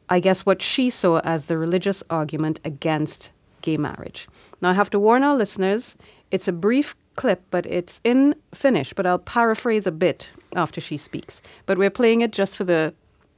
I 0.10 0.20
guess, 0.20 0.46
what 0.46 0.62
she 0.62 0.90
saw 0.90 1.20
as 1.20 1.48
the 1.48 1.58
religious 1.58 2.04
argument 2.10 2.60
against 2.64 3.32
gay 3.62 3.78
marriage. 3.78 4.28
Now, 4.62 4.70
I 4.70 4.74
have 4.74 4.90
to 4.92 5.00
warn 5.00 5.24
our 5.24 5.36
listeners, 5.36 5.96
it's 6.32 6.48
a 6.48 6.54
brief 6.54 6.96
clip, 7.16 7.44
but 7.52 7.66
it's 7.66 8.00
in 8.04 8.36
Finnish, 8.54 8.94
but 8.94 9.06
I'll 9.06 9.20
paraphrase 9.20 9.86
a 9.86 9.92
bit 9.92 10.30
after 10.56 10.82
she 10.82 10.98
speaks. 10.98 11.42
But 11.66 11.78
we're 11.78 11.90
playing 11.90 12.22
it 12.22 12.32
just 12.32 12.56
for 12.56 12.64
the, 12.64 12.94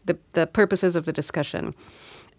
the, 0.06 0.18
the 0.34 0.48
purposes 0.48 0.96
of 0.96 1.06
the 1.06 1.14
discussion. 1.14 1.74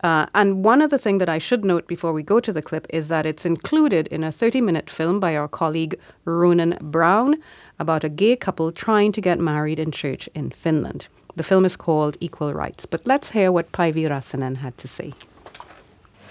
Uh, 0.03 0.27
and 0.35 0.65
one 0.65 0.83
other 0.83 0.99
thing 0.99 1.19
that 1.19 1.29
I 1.29 1.39
should 1.39 1.65
note 1.65 1.87
before 1.87 2.13
we 2.13 2.23
go 2.23 2.39
to 2.39 2.53
the 2.53 2.63
clip 2.63 2.87
is 2.91 3.09
that 3.09 3.25
it's 3.25 3.47
included 3.47 4.07
in 4.09 4.23
a 4.23 4.31
30 4.31 4.61
minute 4.61 4.91
film 4.91 5.21
by 5.21 5.35
our 5.35 5.49
colleague 5.49 5.99
Ronan 6.27 6.77
Brown 6.81 7.37
about 7.79 8.05
a 8.05 8.09
gay 8.09 8.37
couple 8.37 8.73
trying 8.73 9.13
to 9.13 9.21
get 9.21 9.39
married 9.39 9.79
in 9.79 9.91
church 9.91 10.29
in 10.35 10.51
Finland. 10.51 11.09
The 11.37 11.45
film 11.45 11.65
is 11.65 11.77
called 11.77 12.17
Equal 12.21 12.55
Rights. 12.55 12.87
But 12.87 13.07
let's 13.07 13.31
hear 13.31 13.53
what 13.53 13.73
Päivi 13.73 14.09
Räsänen 14.09 14.57
had 14.57 14.79
to 14.79 14.89
say. 14.89 15.13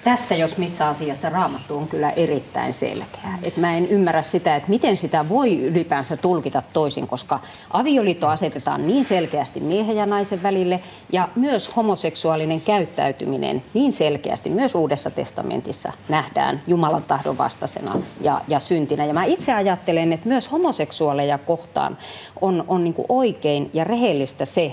Tässä 0.06 0.36
jos 0.36 0.58
missä 0.58 0.88
asiassa 0.88 1.30
raamattu 1.30 1.78
on 1.78 1.88
kyllä 1.88 2.10
erittäin 2.10 2.74
selkeä. 2.74 3.40
Et 3.44 3.58
mä 3.58 3.78
en 3.78 3.88
ymmärrä 3.88 4.22
sitä, 4.22 4.56
että 4.56 4.70
miten 4.70 4.98
sitä 4.98 5.30
voi 5.30 5.62
ylipäänsä 5.62 6.18
tulkita 6.18 6.64
toisin, 6.74 7.08
koska 7.08 7.40
avioliitto 7.72 8.28
asetetaan 8.28 8.88
niin 8.88 9.06
selkeästi 9.06 9.60
miehen 9.60 9.98
ja 9.98 10.06
naisen 10.06 10.44
välille 10.44 10.80
ja 11.12 11.28
myös 11.36 11.76
homoseksuaalinen 11.76 12.62
käyttäytyminen 12.62 13.64
niin 13.74 13.92
selkeästi 13.92 14.50
myös 14.50 14.76
Uudessa 14.76 15.12
testamentissa 15.12 15.94
nähdään 16.10 16.62
Jumalan 16.68 17.04
tahdon 17.04 17.38
vastaisena 17.38 17.96
ja, 18.22 18.42
ja 18.48 18.60
syntinä. 18.60 19.06
Ja 19.06 19.14
mä 19.14 19.24
itse 19.24 19.54
ajattelen, 19.54 20.14
että 20.14 20.30
myös 20.30 20.52
homoseksuaaleja 20.52 21.38
kohtaan 21.38 21.98
on, 22.42 22.64
on 22.68 22.84
niin 22.84 22.96
oikein 23.10 23.70
ja 23.74 23.84
rehellistä 23.84 24.46
se, 24.46 24.72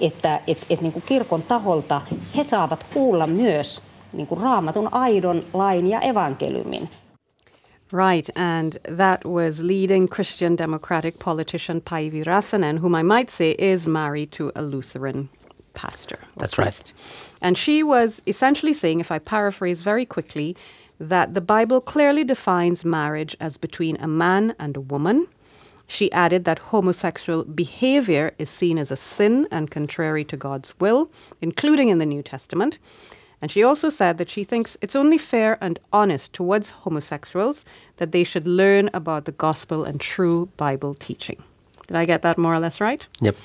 että 0.00 0.40
et, 0.46 0.58
et 0.70 0.80
niin 0.80 1.02
kirkon 1.06 1.42
taholta 1.42 2.00
he 2.36 2.44
saavat 2.44 2.86
kuulla 2.94 3.26
myös 3.26 3.80
niin 4.16 4.26
kuin 4.26 4.40
raamatun 4.40 4.88
aidon 4.92 5.44
lain 5.54 5.86
ja 5.86 6.00
evankeliumin. 6.00 6.88
Right, 7.92 8.30
and 8.34 8.72
that 8.96 9.24
was 9.24 9.60
leading 9.62 10.08
Christian 10.08 10.56
Democratic 10.58 11.18
politician 11.18 11.80
Päivi 11.80 12.24
Räsänen, 12.24 12.80
whom 12.80 12.94
I 12.94 13.02
might 13.02 13.30
say 13.30 13.54
is 13.58 13.86
married 13.86 14.32
to 14.32 14.50
a 14.54 14.62
Lutheran 14.62 15.28
pastor. 15.74 16.16
or 16.16 16.38
That's 16.38 16.58
right. 16.58 16.92
And 17.40 17.56
she 17.58 17.82
was 17.82 18.22
essentially 18.26 18.72
saying, 18.72 19.00
if 19.00 19.12
I 19.12 19.18
paraphrase 19.18 19.82
very 19.82 20.06
quickly, 20.06 20.56
that 20.98 21.34
the 21.34 21.40
Bible 21.40 21.80
clearly 21.80 22.24
defines 22.24 22.84
marriage 22.84 23.36
as 23.40 23.56
between 23.58 23.96
a 23.96 24.08
man 24.08 24.54
and 24.58 24.76
a 24.76 24.80
woman. 24.80 25.26
She 25.86 26.10
added 26.12 26.44
that 26.44 26.58
homosexual 26.58 27.44
behavior 27.44 28.32
is 28.38 28.48
seen 28.48 28.78
as 28.78 28.90
a 28.90 28.96
sin 28.96 29.46
and 29.50 29.70
contrary 29.70 30.24
to 30.24 30.36
God's 30.36 30.74
will, 30.80 31.10
including 31.42 31.90
in 31.90 31.98
the 31.98 32.06
New 32.06 32.22
Testament. 32.22 32.78
And 33.40 33.50
she 33.50 33.62
also 33.62 33.88
said 33.88 34.18
that 34.18 34.30
she 34.30 34.44
thinks 34.44 34.76
it's 34.80 34.96
only 34.96 35.18
fair 35.18 35.58
and 35.60 35.78
honest 35.92 36.32
towards 36.32 36.70
homosexuals 36.70 37.64
that 37.96 38.12
they 38.12 38.24
should 38.24 38.46
learn 38.46 38.90
about 38.94 39.24
the 39.24 39.32
gospel 39.32 39.84
and 39.84 40.00
true 40.00 40.48
Bible 40.56 40.94
teaching. 40.94 41.42
Did 41.86 41.96
I 41.96 42.04
get 42.04 42.22
that 42.22 42.38
more 42.38 42.54
or 42.54 42.60
less 42.60 42.80
right? 42.80 43.06
Yep. 43.20 43.36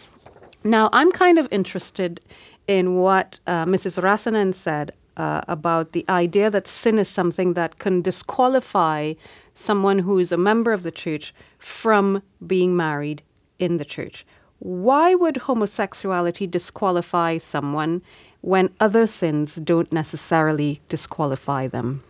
Now, 0.63 0.89
I'm 0.93 1.11
kind 1.11 1.37
of 1.37 1.47
interested 1.51 2.21
in 2.67 2.95
what 2.95 3.39
uh, 3.47 3.65
Mrs. 3.65 4.01
Räsänen 4.01 4.53
said 4.53 4.91
uh, 5.17 5.41
about 5.47 5.91
the 5.91 6.05
idea 6.09 6.49
that 6.49 6.67
sin 6.67 6.99
is 6.99 7.09
something 7.09 7.53
that 7.53 7.79
can 7.79 8.01
disqualify 8.01 9.13
someone 9.53 9.99
who 9.99 10.19
is 10.19 10.31
a 10.31 10.37
member 10.37 10.71
of 10.71 10.83
the 10.83 10.91
church 10.91 11.33
from 11.57 12.21
being 12.45 12.77
married 12.77 13.21
in 13.57 13.77
the 13.77 13.85
church. 13.85 14.25
why 14.59 15.15
would 15.15 15.37
homosexuality 15.37 16.45
disqualify 16.45 17.37
someone 17.37 18.01
when 18.41 18.69
other 18.79 19.07
sins 19.07 19.55
don't 19.55 19.91
necessarily 19.91 20.81
disqualify 20.89 21.67
them 21.67 22.01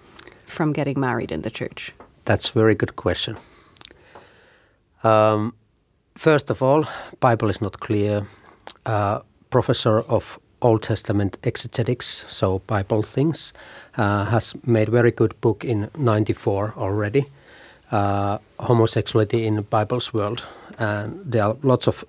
from 0.46 0.74
getting 0.74 1.00
married 1.00 1.32
in 1.32 1.42
the 1.42 1.50
church? 1.50 1.94
That's 2.26 2.50
a 2.50 2.54
very 2.54 2.76
good 2.76 2.96
question. 2.96 3.38
Um, 5.04 5.54
first 6.16 6.50
of 6.50 6.62
all, 6.62 6.86
Bible 7.20 7.50
is 7.50 7.62
not 7.62 7.80
clear. 7.80 8.26
Uh, 8.86 9.20
professor 9.50 10.02
of 10.02 10.40
Old 10.62 10.84
Testament 10.84 11.38
exegetics, 11.44 12.26
so 12.28 12.60
Bible 12.68 13.02
things, 13.02 13.54
uh, 13.98 14.26
has 14.26 14.56
made 14.66 14.90
very 14.90 15.12
good 15.12 15.40
book 15.42 15.64
in 15.64 15.90
'94 15.98 16.74
already. 16.78 17.26
Uh, 17.92 18.38
homosexuality 18.60 19.48
in 19.48 19.56
the 19.56 19.62
Bible's 19.62 20.14
world, 20.14 20.46
and 20.78 21.32
there 21.32 21.44
are 21.44 21.58
lots 21.64 21.88
of 21.88 22.04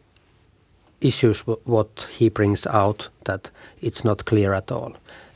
issues 1.00 1.40
what 1.46 2.06
he 2.18 2.28
brings 2.28 2.66
out 2.66 3.08
that 3.24 3.50
it's 3.80 4.04
not 4.04 4.24
clear 4.24 4.54
at 4.54 4.70
all. 4.70 4.92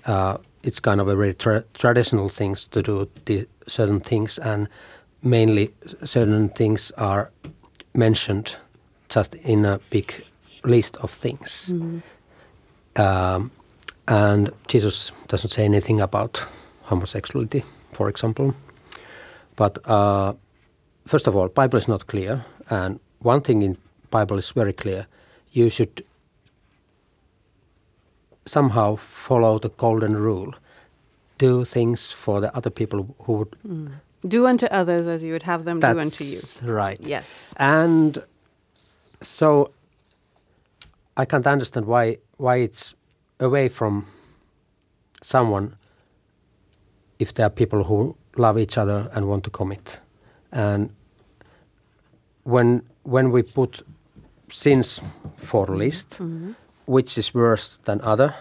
Uh, 0.06 0.36
it's 0.62 0.80
kind 0.80 1.00
of 1.00 1.08
a 1.08 1.16
very 1.16 1.34
tra- 1.34 1.64
traditional 1.74 2.28
things 2.28 2.66
to 2.68 2.82
do 2.82 3.08
the 3.24 3.46
certain 3.66 4.00
things, 4.00 4.38
and 4.38 4.68
mainly 5.22 5.70
certain 6.04 6.48
things 6.50 6.92
are 6.92 7.30
mentioned 7.94 8.56
just 9.08 9.34
in 9.34 9.64
a 9.64 9.78
big 9.90 10.24
list 10.64 10.96
of 10.96 11.10
things. 11.10 11.72
Um, 12.96 13.50
and 14.08 14.50
Jesus 14.68 15.12
doesn't 15.28 15.50
say 15.50 15.64
anything 15.64 16.00
about 16.00 16.42
homosexuality, 16.84 17.64
for 17.92 18.08
example. 18.08 18.54
But 19.56 19.78
uh, 19.88 20.34
first 21.06 21.26
of 21.26 21.36
all, 21.36 21.48
Bible 21.48 21.78
is 21.78 21.88
not 21.88 22.06
clear, 22.06 22.44
and 22.70 23.00
one 23.20 23.40
thing 23.40 23.62
in 23.62 23.76
Bible 24.10 24.38
is 24.38 24.50
very 24.50 24.72
clear: 24.72 25.06
you 25.54 25.70
should 25.70 26.04
somehow 28.44 28.96
follow 28.96 29.58
the 29.58 29.70
golden 29.70 30.16
rule, 30.16 30.52
do 31.38 31.64
things 31.64 32.12
for 32.12 32.40
the 32.40 32.54
other 32.56 32.70
people 32.70 33.14
who 33.22 33.32
would. 33.38 33.56
Mm. 33.66 33.92
Do 34.26 34.46
unto 34.46 34.66
others 34.66 35.06
as 35.06 35.22
you 35.22 35.32
would 35.32 35.44
have 35.44 35.64
them 35.64 35.80
do 35.80 35.86
unto 35.86 36.24
you. 36.24 36.72
Right. 36.72 37.00
Yes. 37.00 37.54
And 37.56 38.18
so 39.20 39.70
I 41.16 41.24
can't 41.24 41.46
understand 41.46 41.86
why 41.86 42.18
why 42.36 42.56
it's 42.56 42.94
away 43.38 43.68
from 43.68 44.06
someone 45.22 45.76
if 47.18 47.32
there 47.34 47.46
are 47.46 47.50
people 47.50 47.84
who 47.84 48.16
love 48.36 48.58
each 48.58 48.76
other 48.76 49.08
and 49.14 49.28
want 49.28 49.44
to 49.44 49.50
commit. 49.50 50.00
And 50.52 50.90
when 52.44 52.82
when 53.02 53.30
we 53.30 53.42
put 53.42 53.82
sins 54.54 55.00
for 55.36 55.66
list, 55.66 56.20
which 56.86 57.18
is 57.18 57.34
worse 57.34 57.78
than 57.84 58.00
other, 58.02 58.34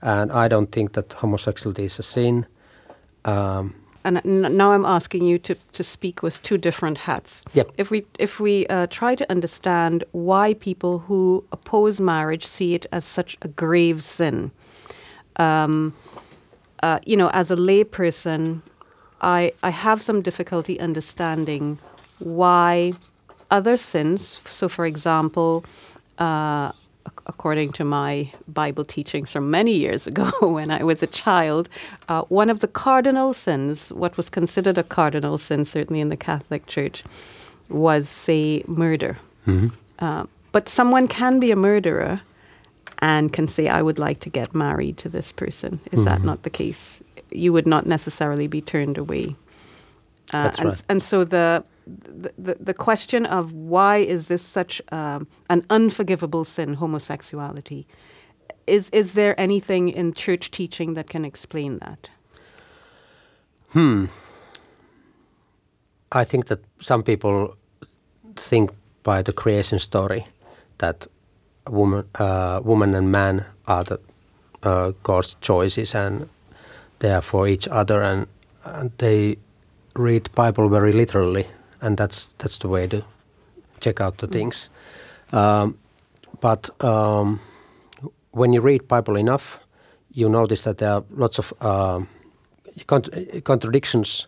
and 0.00 0.30
I 0.32 0.48
don't 0.48 0.70
think 0.72 0.92
that 0.92 1.12
homosexuality 1.12 1.84
is 1.84 1.98
a 1.98 2.02
sin. 2.02 2.46
Um, 3.24 3.74
And 4.04 4.16
n- 4.24 4.56
now 4.56 4.72
I'm 4.74 4.84
asking 4.84 5.22
you 5.28 5.38
to, 5.38 5.54
to 5.72 5.82
speak 5.82 6.22
with 6.22 6.42
two 6.42 6.58
different 6.58 6.98
hats. 6.98 7.44
Yep. 7.54 7.70
If 7.78 7.90
we 7.90 8.02
if 8.18 8.40
we 8.40 8.66
uh, 8.66 8.86
try 8.90 9.14
to 9.16 9.24
understand 9.30 10.04
why 10.12 10.54
people 10.54 10.98
who 11.08 11.44
oppose 11.52 12.02
marriage 12.02 12.44
see 12.44 12.74
it 12.74 12.86
as 12.90 13.04
such 13.04 13.36
a 13.42 13.48
grave 13.48 14.02
sin, 14.02 14.50
um, 15.36 15.92
uh, 16.82 16.98
you 17.06 17.16
know, 17.16 17.30
as 17.32 17.50
a 17.50 17.56
layperson, 17.56 18.60
I 19.20 19.52
I 19.62 19.70
have 19.70 20.02
some 20.02 20.20
difficulty 20.22 20.80
understanding 20.80 21.78
why 22.18 22.92
other 23.52 23.76
sins. 23.76 24.40
So, 24.58 24.68
for 24.68 24.86
example. 24.86 25.64
Uh, 26.18 26.72
according 27.26 27.72
to 27.72 27.84
my 27.84 28.30
Bible 28.48 28.84
teachings 28.84 29.30
from 29.30 29.50
many 29.50 29.72
years 29.72 30.06
ago 30.06 30.30
when 30.40 30.70
I 30.70 30.82
was 30.82 31.02
a 31.02 31.06
child, 31.06 31.68
uh, 32.08 32.22
one 32.22 32.50
of 32.50 32.60
the 32.60 32.68
cardinal 32.68 33.32
sins, 33.32 33.92
what 33.92 34.16
was 34.16 34.28
considered 34.28 34.78
a 34.78 34.82
cardinal 34.82 35.38
sin, 35.38 35.64
certainly 35.64 36.00
in 36.00 36.08
the 36.08 36.16
Catholic 36.16 36.66
Church, 36.66 37.02
was, 37.68 38.08
say, 38.08 38.62
murder. 38.66 39.16
Uh, 39.98 40.24
but 40.52 40.68
someone 40.68 41.08
can 41.08 41.40
be 41.40 41.50
a 41.50 41.56
murderer 41.56 42.20
and 42.98 43.32
can 43.32 43.48
say, 43.48 43.68
I 43.68 43.82
would 43.82 43.98
like 43.98 44.20
to 44.20 44.30
get 44.30 44.54
married 44.54 44.96
to 44.98 45.08
this 45.08 45.32
person. 45.32 45.80
Is 45.90 46.04
that 46.04 46.22
not 46.22 46.42
the 46.42 46.50
case? 46.50 47.02
You 47.30 47.52
would 47.52 47.66
not 47.66 47.86
necessarily 47.86 48.46
be 48.46 48.60
turned 48.60 48.98
away. 48.98 49.36
Uh, 50.32 50.44
That's 50.44 50.58
and, 50.58 50.68
right. 50.68 50.82
and 50.88 51.02
so 51.02 51.24
the, 51.24 51.64
the 51.86 52.56
the 52.60 52.74
question 52.74 53.26
of 53.26 53.52
why 53.52 53.98
is 53.98 54.28
this 54.28 54.42
such 54.42 54.82
um, 54.92 55.26
an 55.48 55.64
unforgivable 55.70 56.44
sin, 56.44 56.74
homosexuality? 56.74 57.86
Is 58.66 58.88
is 58.90 59.12
there 59.12 59.38
anything 59.40 59.88
in 59.88 60.12
church 60.12 60.50
teaching 60.50 60.94
that 60.94 61.08
can 61.08 61.24
explain 61.24 61.78
that? 61.78 62.10
Hmm. 63.70 64.06
I 66.12 66.24
think 66.24 66.46
that 66.46 66.60
some 66.80 67.02
people 67.02 67.56
think 68.36 68.70
by 69.02 69.22
the 69.22 69.32
creation 69.32 69.78
story 69.78 70.26
that 70.78 71.06
woman, 71.68 72.04
uh, 72.18 72.60
woman 72.64 72.94
and 72.94 73.10
man 73.10 73.44
are 73.66 73.84
the 73.84 73.98
uh, 74.62 74.92
God's 75.02 75.36
choices 75.40 75.94
and 75.94 76.28
they 77.02 77.12
are 77.12 77.22
for 77.22 77.48
each 77.48 77.66
other, 77.66 78.00
and, 78.00 78.26
and 78.64 78.92
they 78.98 79.36
read 79.96 80.32
Bible 80.34 80.68
very 80.68 80.92
literally, 80.92 81.46
and 81.82 81.98
that's 81.98 82.32
that's 82.38 82.58
the 82.58 82.68
way 82.68 82.86
to 82.86 83.04
check 83.80 84.00
out 84.00 84.18
the 84.18 84.26
things. 84.26 84.70
Um, 85.32 85.76
but 86.40 86.70
um, 86.82 87.40
when 88.30 88.52
you 88.52 88.60
read 88.60 88.88
Bible 88.88 89.16
enough, 89.16 89.60
you 90.12 90.28
notice 90.28 90.62
that 90.62 90.78
there 90.78 90.92
are 90.92 91.04
lots 91.10 91.38
of 91.38 91.52
um, 91.60 92.08
cont- 92.86 93.44
contradictions 93.44 94.26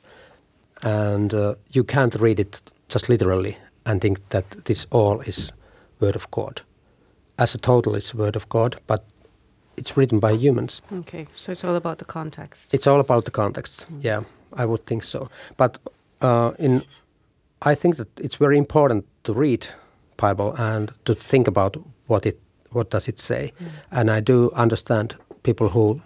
and 0.83 1.33
uh, 1.35 1.55
you 1.73 1.85
can't 1.85 2.15
read 2.17 2.41
it 2.41 2.61
just 2.89 3.09
literally 3.09 3.57
and 3.87 4.01
think 4.01 4.29
that 4.31 4.45
this 4.65 4.87
all 4.91 5.21
is 5.21 5.53
word 6.01 6.17
of 6.17 6.31
God. 6.31 6.63
As 7.39 7.55
a 7.55 7.59
total, 7.59 7.95
it's 7.95 8.15
word 8.15 8.37
of 8.37 8.49
God, 8.49 8.77
but 8.87 9.05
it's 9.77 9.97
written 9.97 10.21
by 10.21 10.33
humans. 10.33 10.83
Okay, 10.93 11.27
so 11.35 11.53
it's 11.53 11.65
all 11.65 11.77
about 11.77 11.99
the 11.99 12.05
context. 12.05 12.73
It's 12.73 12.87
all 12.87 13.01
about 13.01 13.25
the 13.25 13.31
context. 13.31 13.87
Yeah, 14.01 14.23
I 14.53 14.65
would 14.67 14.87
think 14.87 15.05
so. 15.05 15.29
But 15.57 15.79
uh, 16.21 16.53
in, 16.59 16.83
I 17.65 17.75
think 17.75 17.97
that 17.97 18.09
it's 18.21 18.37
very 18.37 18.59
important 18.59 19.07
to 19.23 19.33
read 19.33 19.67
Bible 20.17 20.55
and 20.59 20.93
to 21.05 21.15
think 21.15 21.49
about 21.49 21.77
what 22.07 22.27
it 22.27 22.39
what 22.73 22.91
does 22.91 23.09
it 23.09 23.21
say. 23.21 23.53
And 23.91 24.11
I 24.11 24.21
do 24.21 24.51
understand 24.55 25.15
people 25.43 25.69
who 25.69 26.01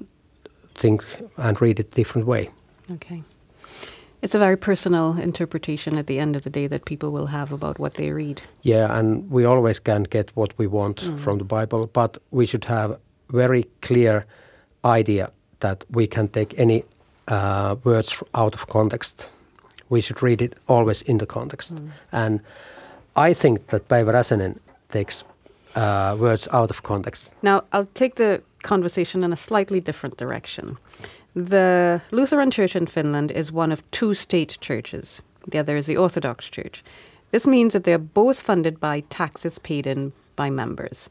think 0.75 1.05
and 1.37 1.61
read 1.61 1.81
it 1.81 1.90
different 1.92 2.27
way. 2.27 2.51
Okay. 2.90 3.23
It's 4.21 4.35
a 4.35 4.38
very 4.38 4.57
personal 4.57 5.18
interpretation 5.18 5.97
at 5.97 6.07
the 6.07 6.18
end 6.18 6.37
of 6.37 6.42
the 6.42 6.51
day 6.51 6.66
that 6.68 6.85
people 6.85 7.11
will 7.11 7.27
have 7.27 7.53
about 7.53 7.79
what 7.79 7.94
they 7.94 8.12
read. 8.12 8.42
Yeah, 8.62 8.99
and 8.99 9.31
we 9.31 9.44
always 9.44 9.79
can 9.79 10.03
get 10.03 10.31
what 10.35 10.53
we 10.59 10.66
want 10.66 11.01
from 11.18 11.38
the 11.38 11.44
Bible, 11.44 11.87
but 11.87 12.18
we 12.31 12.44
should 12.44 12.64
have 12.64 12.99
very 13.31 13.64
clear 13.81 14.27
idea 14.85 15.31
that 15.61 15.85
we 15.90 16.07
can 16.07 16.29
take 16.29 16.59
any 16.59 16.83
uh, 17.29 17.77
words 17.85 18.23
out 18.35 18.55
of 18.55 18.66
context. 18.66 19.31
We 19.88 20.01
should 20.01 20.22
read 20.22 20.42
it 20.42 20.55
always 20.66 21.03
in 21.03 21.18
the 21.18 21.27
context. 21.27 21.81
And 22.12 22.40
I 23.16 23.35
think 23.35 23.66
that 23.68 23.88
Päivi 23.88 24.12
Räsänen 24.12 24.59
takes 24.90 25.24
uh, 25.77 26.16
words 26.18 26.48
out 26.53 26.70
of 26.70 26.83
context. 26.83 27.35
Now, 27.42 27.62
I'll 27.72 27.88
take 27.94 28.14
the 28.16 28.42
conversation 28.62 29.24
in 29.24 29.33
a 29.33 29.37
slightly 29.37 29.81
different 29.81 30.16
direction. 30.16 30.77
The 31.35 32.01
Lutheran 32.11 32.51
Church 32.51 32.77
in 32.77 32.87
Finland 32.87 33.31
is 33.31 33.53
one 33.53 33.72
of 33.72 33.83
two 33.90 34.14
state 34.14 34.59
churches. 34.61 35.22
The 35.51 35.59
other 35.59 35.77
is 35.77 35.87
the 35.87 35.96
Orthodox 35.96 36.51
Church. 36.51 36.83
This 37.31 37.46
means 37.46 37.72
that 37.72 37.85
they're 37.85 37.98
both 37.98 38.40
funded 38.40 38.81
by 38.81 39.05
taxes 39.09 39.59
paid 39.59 39.87
in 39.87 40.12
by 40.37 40.51
members. 40.51 41.11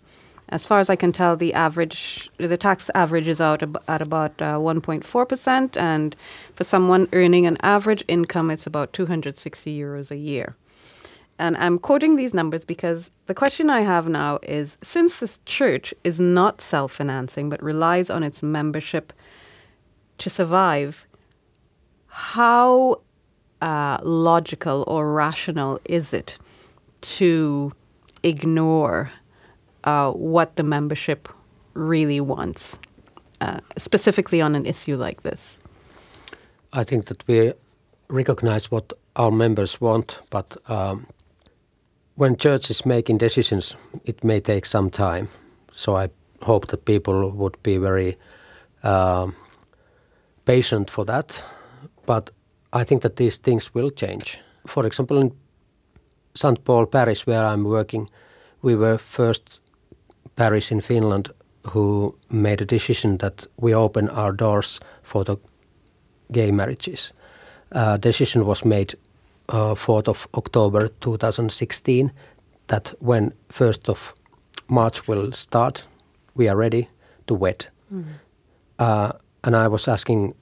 As 0.49 0.63
far 0.63 0.79
as 0.79 0.89
I 0.89 0.95
can 0.95 1.11
tell, 1.11 1.35
the 1.35 1.53
average, 1.53 2.29
the 2.37 2.57
tax 2.57 2.89
averages 2.95 3.41
out 3.41 3.63
ab- 3.63 3.83
at 3.87 4.01
about 4.01 4.41
uh, 4.41 4.57
1.4%, 4.57 5.75
and 5.75 6.15
for 6.55 6.63
someone 6.63 7.09
earning 7.11 7.45
an 7.45 7.57
average 7.61 8.03
income, 8.07 8.49
it's 8.49 8.65
about 8.65 8.93
260 8.93 9.77
euros 9.77 10.09
a 10.09 10.15
year. 10.15 10.55
And 11.39 11.57
I'm 11.57 11.77
quoting 11.77 12.15
these 12.15 12.33
numbers 12.33 12.65
because 12.65 13.11
the 13.27 13.33
question 13.33 13.69
I 13.69 13.81
have 13.81 14.07
now 14.07 14.39
is 14.41 14.77
since 14.81 15.17
this 15.17 15.39
church 15.45 15.93
is 16.03 16.19
not 16.19 16.61
self 16.61 16.93
financing 16.93 17.49
but 17.49 17.61
relies 17.61 18.09
on 18.09 18.23
its 18.23 18.41
membership 18.41 19.13
to 20.17 20.29
survive, 20.29 21.05
how 22.07 23.01
uh, 23.61 23.97
logical 24.01 24.83
or 24.87 25.13
rational 25.13 25.79
is 25.85 26.13
it 26.13 26.39
to 27.01 27.71
ignore 28.23 29.11
uh, 29.87 30.11
what 30.11 30.55
the 30.55 30.63
membership 30.63 31.29
really 31.73 32.19
wants, 32.19 32.79
uh, 33.41 33.59
specifically 33.77 34.41
on 34.41 34.55
an 34.55 34.65
issue 34.65 34.97
like 34.97 35.21
this? 35.21 35.59
I 36.73 36.83
think 36.83 37.05
that 37.05 37.25
we 37.27 37.53
recognize 38.09 38.69
what 38.69 38.93
our 39.15 39.31
members 39.31 39.79
want, 39.79 40.19
but 40.29 40.57
um, 40.69 41.07
when 42.15 42.35
church 42.35 42.69
is 42.69 42.85
making 42.85 43.19
decisions, 43.19 43.77
it 44.03 44.23
may 44.23 44.41
take 44.41 44.65
some 44.65 44.89
time. 44.89 45.27
So 45.71 45.95
I 45.95 46.09
hope 46.41 46.67
that 46.67 46.83
people 46.85 47.31
would 47.31 47.61
be 47.63 47.77
very 47.77 48.17
uh, 48.83 49.27
patient 50.45 50.89
for 50.89 51.05
that. 51.05 51.43
But 52.05 52.31
I 52.73 52.83
think 52.83 53.01
that 53.03 53.15
these 53.15 53.37
things 53.37 53.73
will 53.73 53.91
change. 53.91 54.39
For 54.65 54.85
example, 54.85 55.17
in 55.17 55.31
St. 56.35 56.63
Paul 56.65 56.85
parish, 56.85 57.25
where 57.25 57.45
I'm 57.45 57.63
working, 57.63 58.09
we 58.61 58.75
were 58.75 58.97
first 58.97 59.61
parish 60.37 60.71
in 60.71 60.81
Finland 60.81 61.29
who 61.73 62.15
made 62.29 62.61
a 62.61 62.65
decision 62.65 63.17
that 63.17 63.47
we 63.61 63.75
open 63.75 64.09
our 64.09 64.31
doors 64.31 64.79
for 65.03 65.23
the 65.23 65.37
gay 66.31 66.51
marriages. 66.51 67.13
Uh, 67.75 67.97
decision 67.97 68.45
was 68.45 68.65
made 68.65 68.95
uh, 69.49 69.75
4th 69.75 70.07
of 70.07 70.27
October 70.33 70.89
2016 71.01 72.11
that 72.67 72.93
when 72.99 73.33
1st 73.49 73.89
of 73.89 74.13
March 74.69 75.07
will 75.07 75.31
start, 75.31 75.85
we 76.35 76.49
are 76.49 76.55
ready 76.55 76.87
to 77.27 77.35
wed. 77.35 77.67
Uh, 78.79 79.11
and 79.43 79.55
I 79.55 79.67
was 79.67 79.87
asking 79.87 80.35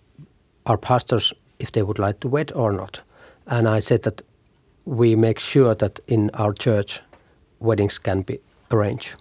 our 0.66 0.78
pastors 0.78 1.34
if 1.60 1.72
they 1.72 1.84
would 1.84 2.00
like 2.00 2.20
to 2.20 2.28
wed 2.28 2.52
or 2.56 2.72
not. 2.72 3.02
And 3.48 3.68
I 3.68 3.82
said 3.82 4.02
that 4.04 4.22
we 4.86 5.16
make 5.16 5.40
sure 5.40 5.76
that 5.76 6.00
in 6.08 6.30
our 6.34 6.54
church 6.54 7.02
weddings 7.60 8.00
can 8.00 8.22
be 8.22 8.40
arranged. 8.72 9.16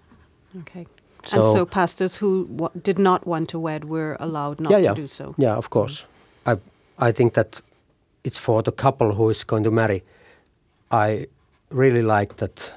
Okay. 0.60 0.86
So- 1.26 1.36
and 1.42 1.58
so 1.58 1.66
pastors 1.66 2.16
who 2.16 2.46
did 2.84 2.98
not 2.98 3.26
want 3.26 3.48
to 3.50 3.58
wed 3.58 3.84
were 3.84 4.16
allowed 4.20 4.60
not 4.60 4.70
yeah, 4.72 4.78
yeah. 4.84 4.94
to 4.94 5.02
do 5.02 5.08
so. 5.08 5.34
Yeah, 5.38 5.56
of 5.56 5.68
course. 5.70 6.06
I 6.46 6.56
I 7.08 7.12
think 7.12 7.32
that 7.34 7.62
it's 8.24 8.38
for 8.40 8.62
the 8.62 8.72
couple 8.72 9.12
who 9.14 9.30
is 9.30 9.44
going 9.44 9.64
to 9.64 9.70
marry. 9.70 10.02
I 10.90 11.26
really 11.70 12.02
like 12.02 12.34
that 12.36 12.74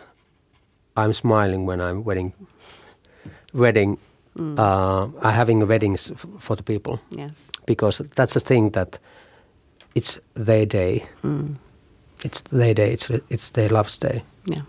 I'm 0.97 1.13
smiling 1.13 1.67
when 1.67 1.79
I'm 1.81 2.03
wedding 2.03 2.33
wedding 3.53 3.97
uh, 4.39 4.61
uh, 4.61 5.31
having 5.31 5.67
weddings 5.67 6.11
f- 6.11 6.25
for 6.39 6.55
the 6.55 6.63
people 6.63 6.99
Yes. 7.09 7.51
because 7.65 8.03
that's 8.15 8.33
the 8.33 8.39
thing 8.39 8.71
that 8.71 8.99
it's 9.95 10.19
their 10.35 10.65
day. 10.65 11.03
It's 12.23 12.41
their 12.51 12.73
day. 12.73 12.93
It's 12.93 13.09
it's 13.29 13.51
their 13.51 13.69
love's 13.69 13.99
day. 13.99 14.23
Yeah. 14.45 14.61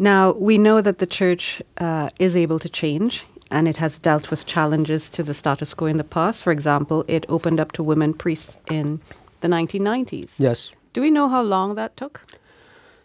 Now, 0.00 0.32
we 0.32 0.56
know 0.56 0.80
that 0.80 0.96
the 0.96 1.06
church 1.06 1.60
uh, 1.76 2.08
is 2.18 2.34
able 2.34 2.58
to 2.60 2.70
change 2.70 3.26
and 3.50 3.68
it 3.68 3.76
has 3.76 3.98
dealt 3.98 4.30
with 4.30 4.46
challenges 4.46 5.10
to 5.10 5.22
the 5.22 5.34
status 5.34 5.74
quo 5.74 5.88
in 5.88 5.98
the 5.98 6.04
past. 6.04 6.42
For 6.42 6.52
example, 6.52 7.04
it 7.06 7.26
opened 7.28 7.60
up 7.60 7.72
to 7.72 7.82
women 7.82 8.14
priests 8.14 8.56
in 8.70 9.00
the 9.42 9.48
1990s. 9.48 10.36
Yes. 10.38 10.72
Do 10.94 11.02
we 11.02 11.10
know 11.10 11.28
how 11.28 11.42
long 11.42 11.74
that 11.74 11.98
took? 11.98 12.22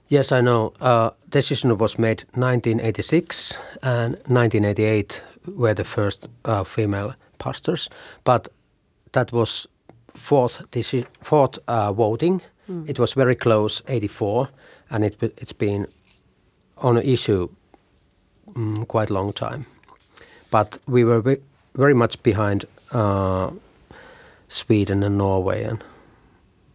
Yes, 0.07 0.31
I 0.31 0.39
know. 0.39 0.71
Uh, 0.79 1.09
decision 1.27 1.77
was 1.77 1.99
made 1.99 2.23
1986 2.35 3.57
and 3.83 4.13
1988 4.27 5.21
were 5.47 5.73
the 5.73 5.83
first 5.83 6.29
uh, 6.45 6.63
female 6.63 7.13
pastors, 7.39 7.89
but 8.23 8.47
that 9.11 9.33
was 9.33 9.67
fourth 10.13 10.61
deci- 10.71 11.07
fourth 11.21 11.59
uh, 11.67 11.91
voting. 11.91 12.41
It 12.87 12.97
was 12.97 13.13
very 13.13 13.35
close, 13.35 13.83
84, 13.87 14.49
and 14.89 15.03
it 15.05 15.21
it's 15.21 15.53
been 15.53 15.87
on 16.77 16.97
an 16.97 17.03
issue 17.03 17.49
mm, 18.53 18.87
quite 18.87 19.09
a 19.09 19.13
long 19.13 19.33
time. 19.33 19.65
But 20.51 20.77
we 20.87 21.03
were 21.03 21.21
ve- 21.21 21.41
very 21.73 21.93
much 21.93 22.21
behind 22.23 22.65
uh, 22.91 23.49
Sweden 24.47 25.03
and 25.03 25.17
Norway 25.17 25.63
and 25.63 25.83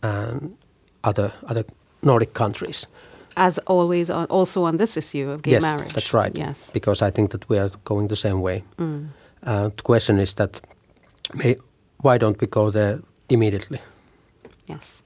and 0.03 0.57
other 1.05 1.33
other 1.51 1.65
Nordic 2.03 2.33
countries. 2.35 2.87
As 3.37 3.59
always, 3.67 4.11
on, 4.11 4.27
also 4.27 4.65
on 4.65 4.77
this 4.77 4.97
issue 4.97 5.31
of 5.31 5.43
gay 5.43 5.53
yes, 5.53 5.63
marriage. 5.63 5.93
that's 5.95 6.13
right. 6.13 6.39
Yes. 6.39 6.71
because 6.73 7.01
I 7.07 7.11
think 7.11 7.31
that 7.31 7.49
we 7.49 7.59
are 7.59 7.71
going 7.85 8.09
the 8.09 8.17
same 8.17 8.41
way. 8.41 8.63
Uh, 8.79 9.69
the 9.77 9.83
question 9.83 10.19
is 10.19 10.35
that 10.35 10.61
may, 11.35 11.57
why 12.03 12.19
don't 12.19 12.41
we 12.41 12.47
go 12.47 12.71
there 12.71 12.99
immediately? 13.29 13.79
Yes. 14.67 15.00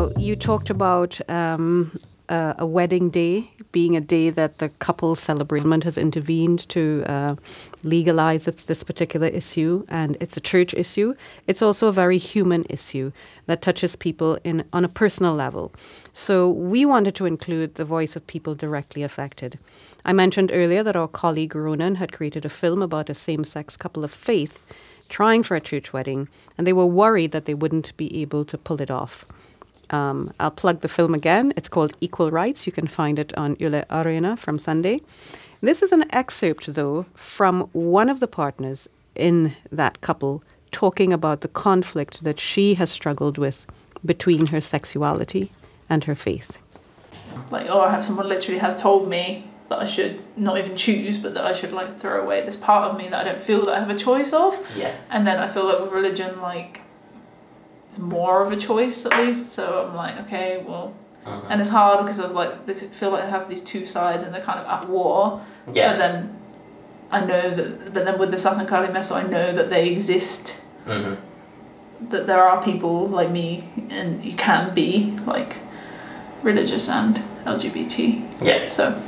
Now, 0.00 0.08
you 0.16 0.34
talked 0.34 0.70
about 0.70 1.20
um, 1.28 1.92
uh, 2.30 2.54
a 2.56 2.64
wedding 2.64 3.10
day 3.10 3.50
being 3.70 3.96
a 3.96 4.00
day 4.00 4.30
that 4.30 4.56
the 4.56 4.70
couple 4.70 5.14
celebration 5.14 5.82
has 5.82 5.98
intervened 5.98 6.66
to 6.70 7.04
uh, 7.06 7.36
legalize 7.82 8.46
this 8.46 8.82
particular 8.82 9.26
issue, 9.26 9.84
and 9.88 10.16
it's 10.18 10.38
a 10.38 10.40
church 10.40 10.72
issue. 10.72 11.12
It's 11.46 11.60
also 11.60 11.88
a 11.88 11.92
very 11.92 12.16
human 12.16 12.64
issue 12.70 13.12
that 13.44 13.60
touches 13.60 13.94
people 13.94 14.38
in 14.42 14.64
on 14.72 14.86
a 14.86 14.88
personal 14.88 15.34
level. 15.34 15.70
So 16.14 16.48
we 16.48 16.86
wanted 16.86 17.14
to 17.16 17.26
include 17.26 17.74
the 17.74 17.84
voice 17.84 18.16
of 18.16 18.26
people 18.26 18.54
directly 18.54 19.02
affected. 19.02 19.58
I 20.06 20.14
mentioned 20.14 20.50
earlier 20.50 20.82
that 20.82 20.96
our 20.96 21.08
colleague 21.08 21.54
Ronan 21.54 21.96
had 21.96 22.10
created 22.10 22.46
a 22.46 22.48
film 22.48 22.80
about 22.80 23.10
a 23.10 23.14
same-sex 23.14 23.76
couple 23.76 24.02
of 24.02 24.10
faith 24.10 24.64
trying 25.10 25.42
for 25.42 25.56
a 25.56 25.60
church 25.60 25.92
wedding, 25.92 26.26
and 26.56 26.66
they 26.66 26.72
were 26.72 26.86
worried 26.86 27.32
that 27.32 27.44
they 27.44 27.52
wouldn't 27.52 27.94
be 27.98 28.22
able 28.22 28.46
to 28.46 28.56
pull 28.56 28.80
it 28.80 28.90
off. 28.90 29.26
Um, 29.90 30.32
I'll 30.38 30.50
plug 30.50 30.80
the 30.80 30.88
film 30.88 31.14
again. 31.14 31.52
It's 31.56 31.68
called 31.68 31.92
Equal 32.00 32.30
Rights. 32.30 32.66
You 32.66 32.72
can 32.72 32.86
find 32.86 33.18
it 33.18 33.36
on 33.36 33.56
Yle 33.58 33.84
Arena 33.90 34.36
from 34.36 34.58
Sunday. 34.58 35.00
This 35.60 35.82
is 35.82 35.92
an 35.92 36.04
excerpt, 36.10 36.66
though, 36.74 37.06
from 37.14 37.62
one 37.72 38.08
of 38.08 38.20
the 38.20 38.26
partners 38.28 38.88
in 39.14 39.54
that 39.72 40.00
couple 40.00 40.42
talking 40.70 41.12
about 41.12 41.40
the 41.40 41.48
conflict 41.48 42.22
that 42.24 42.38
she 42.38 42.74
has 42.74 42.90
struggled 42.90 43.36
with 43.36 43.66
between 44.04 44.46
her 44.46 44.60
sexuality 44.60 45.50
and 45.88 46.04
her 46.04 46.14
faith. 46.14 46.58
like 47.50 47.66
oh, 47.68 47.80
I 47.80 47.90
have 47.90 48.04
someone 48.04 48.28
literally 48.28 48.60
has 48.60 48.80
told 48.80 49.08
me 49.08 49.50
that 49.68 49.80
I 49.80 49.86
should 49.86 50.20
not 50.36 50.56
even 50.58 50.76
choose 50.76 51.18
but 51.18 51.34
that 51.34 51.44
I 51.44 51.52
should 51.52 51.72
like 51.72 52.00
throw 52.00 52.22
away 52.22 52.44
this 52.46 52.56
part 52.56 52.88
of 52.90 52.96
me 52.96 53.08
that 53.08 53.20
I 53.20 53.24
don't 53.24 53.42
feel 53.42 53.64
that 53.64 53.74
I 53.74 53.80
have 53.80 53.90
a 53.90 53.98
choice 53.98 54.32
of 54.32 54.56
Yeah. 54.76 54.96
and 55.10 55.26
then 55.26 55.38
I 55.38 55.48
feel 55.52 55.66
like 55.66 55.80
with 55.80 55.92
religion 55.92 56.40
like 56.40 56.80
it's 57.90 57.98
more 57.98 58.42
of 58.42 58.52
a 58.52 58.56
choice 58.56 59.04
at 59.04 59.12
least. 59.18 59.52
So 59.52 59.86
I'm 59.88 59.94
like 59.94 60.18
okay 60.26 60.64
well 60.66 60.94
and 61.50 61.60
it's 61.60 61.70
hard 61.70 62.04
because 62.04 62.18
of 62.18 62.32
like 62.32 62.66
this 62.66 62.80
feel 62.98 63.10
like 63.10 63.24
I 63.24 63.28
have 63.30 63.48
these 63.48 63.60
two 63.60 63.84
sides 63.84 64.22
and 64.22 64.32
they're 64.34 64.42
kind 64.42 64.58
of 64.58 64.66
at 64.66 64.88
war. 64.88 65.44
Yeah. 65.72 65.92
but 65.92 65.98
then 65.98 66.36
I 67.10 67.20
know 67.24 67.54
that 67.54 67.92
but 67.94 68.04
then 68.04 68.18
with 68.18 68.30
the 68.30 68.36
Sateenkaarimessu 68.38 69.12
I 69.12 69.22
know 69.22 69.54
that 69.54 69.68
they 69.70 69.88
exist. 69.90 70.56
Hmm 70.86 71.14
that 72.08 72.26
there 72.26 72.42
are 72.42 72.62
people 72.64 73.08
like 73.08 73.30
me 73.30 73.68
and 73.90 74.24
you 74.24 74.34
can 74.34 74.74
be 74.74 75.16
like 75.26 75.56
religious 76.42 76.88
and 76.88 77.22
LGBT 77.44 78.26
Yeah. 78.40 78.66
so 78.68 79.00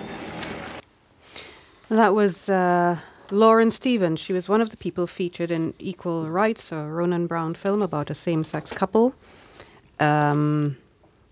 That 1.89 2.15
was 2.15 2.49
uh, 2.49 2.99
Lauren 3.33 3.71
Stevens. 3.71 4.21
She 4.21 4.35
was 4.35 4.49
one 4.49 4.61
of 4.61 4.71
the 4.71 4.77
people 4.77 5.07
featured 5.07 5.51
in 5.51 5.73
Equal 5.79 6.29
Rights, 6.29 6.71
a 6.71 6.85
Ronan 6.85 7.27
Brown 7.27 7.55
film 7.55 7.81
about 7.81 8.11
a 8.11 8.15
same 8.15 8.45
sex 8.45 8.73
couple 8.73 9.15
um, 10.01 10.77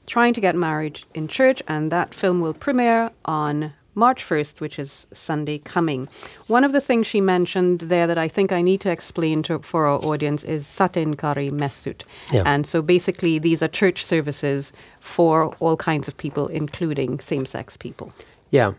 trying 0.07 0.33
to 0.33 0.41
get 0.41 0.57
married 0.57 1.01
in 1.15 1.29
church, 1.29 1.63
and 1.69 1.93
that 1.93 2.15
film 2.15 2.41
will 2.41 2.55
premiere 2.55 3.11
on 3.27 3.75
March 3.95 4.25
1st, 4.25 4.61
which 4.61 4.79
is 4.79 5.07
Sunday 5.13 5.59
coming. 5.59 6.09
One 6.47 6.65
of 6.65 6.73
the 6.73 6.81
things 6.81 7.07
she 7.07 7.21
mentioned 7.21 7.81
there 7.81 8.07
that 8.07 8.17
I 8.17 8.29
think 8.29 8.51
I 8.51 8.63
need 8.63 8.81
to 8.81 8.91
explain 8.91 9.43
to, 9.45 9.59
for 9.59 9.87
our 9.87 9.99
audience 9.99 10.43
is 10.45 10.65
Sateenkaarimessut. 10.65 12.05
Yeah. 12.33 12.45
And 12.47 12.67
so 12.67 12.81
basically, 12.81 13.39
these 13.39 13.63
are 13.63 13.69
church 13.69 14.05
services 14.05 14.73
for 15.01 15.55
all 15.61 15.77
kinds 15.77 16.09
of 16.09 16.17
people, 16.17 16.47
including 16.49 17.21
same 17.21 17.45
sex 17.45 17.77
people. 17.77 18.13
Yeah. 18.51 18.73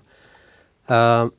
Um 0.90 1.34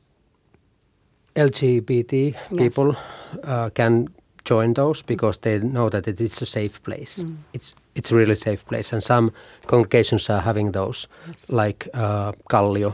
LGBT 1.35 2.13
Yes. 2.13 2.57
people 2.57 2.95
uh, 3.43 3.69
can 3.73 4.07
join 4.49 4.73
those 4.73 5.03
because 5.05 5.39
they 5.41 5.59
know 5.59 5.89
that 5.89 6.07
it 6.07 6.19
is 6.21 6.41
a 6.41 6.45
safe 6.45 6.79
place. 6.83 7.25
It's 7.53 7.73
it's 7.95 8.11
a 8.11 8.15
really 8.15 8.35
safe 8.35 8.63
place, 8.65 8.93
and 8.95 9.03
some 9.03 9.31
congregations 9.67 10.29
are 10.29 10.41
having 10.41 10.71
those, 10.73 11.07
like 11.49 11.87
uh, 11.93 12.31
Kallio, 12.49 12.93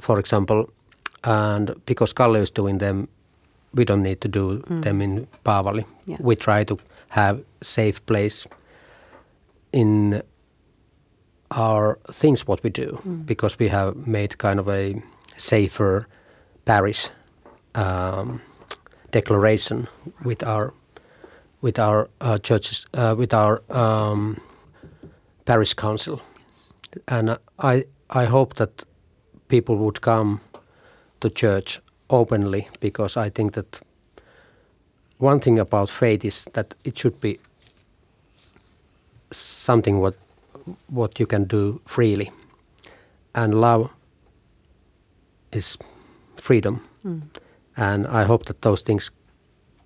for 0.00 0.18
example. 0.18 0.64
And 1.24 1.74
because 1.86 2.14
Kallio 2.14 2.42
is 2.42 2.50
doing 2.50 2.78
them, 2.78 3.08
we 3.74 3.84
don't 3.84 4.02
need 4.02 4.20
to 4.20 4.28
do 4.28 4.62
them 4.82 5.00
in 5.02 5.26
Paavali. 5.44 5.84
Yes. 6.06 6.20
We 6.20 6.36
try 6.36 6.64
to 6.64 6.78
have 7.08 7.40
safe 7.62 8.00
place 8.06 8.46
in 9.72 10.22
our 11.50 11.98
things 12.12 12.46
what 12.46 12.62
we 12.62 12.70
do 12.70 12.98
because 13.26 13.58
we 13.58 13.68
have 13.68 14.06
made 14.06 14.36
kind 14.38 14.60
of 14.60 14.68
a 14.68 14.94
safer 15.36 16.06
parish 16.64 17.08
um, 17.78 18.40
declaration 19.12 19.88
with 20.24 20.42
our 20.42 20.72
with 21.62 21.78
our 21.78 22.08
uh, 22.20 22.38
churches 22.38 22.86
uh, 22.94 23.14
with 23.18 23.32
our 23.34 23.62
um, 23.70 24.36
parish 25.44 25.74
council, 25.74 26.20
and 27.06 27.38
I 27.58 27.84
I 28.10 28.24
hope 28.24 28.54
that 28.54 28.84
people 29.48 29.76
would 29.76 30.00
come 30.00 30.40
to 31.20 31.30
church 31.30 31.80
openly 32.10 32.68
because 32.80 33.26
I 33.26 33.30
think 33.30 33.52
that 33.54 33.80
one 35.18 35.40
thing 35.40 35.58
about 35.58 35.90
faith 35.90 36.24
is 36.24 36.44
that 36.52 36.74
it 36.84 36.98
should 36.98 37.20
be 37.20 37.38
something 39.30 40.00
what 40.00 40.14
what 40.94 41.20
you 41.20 41.26
can 41.26 41.44
do 41.44 41.80
freely, 41.86 42.30
and 43.34 43.54
love 43.60 43.88
is 45.52 45.78
freedom, 46.36 46.80
and 47.78 48.06
I 48.08 48.24
hope 48.24 48.44
that 48.46 48.62
those 48.62 48.82
things 48.82 49.10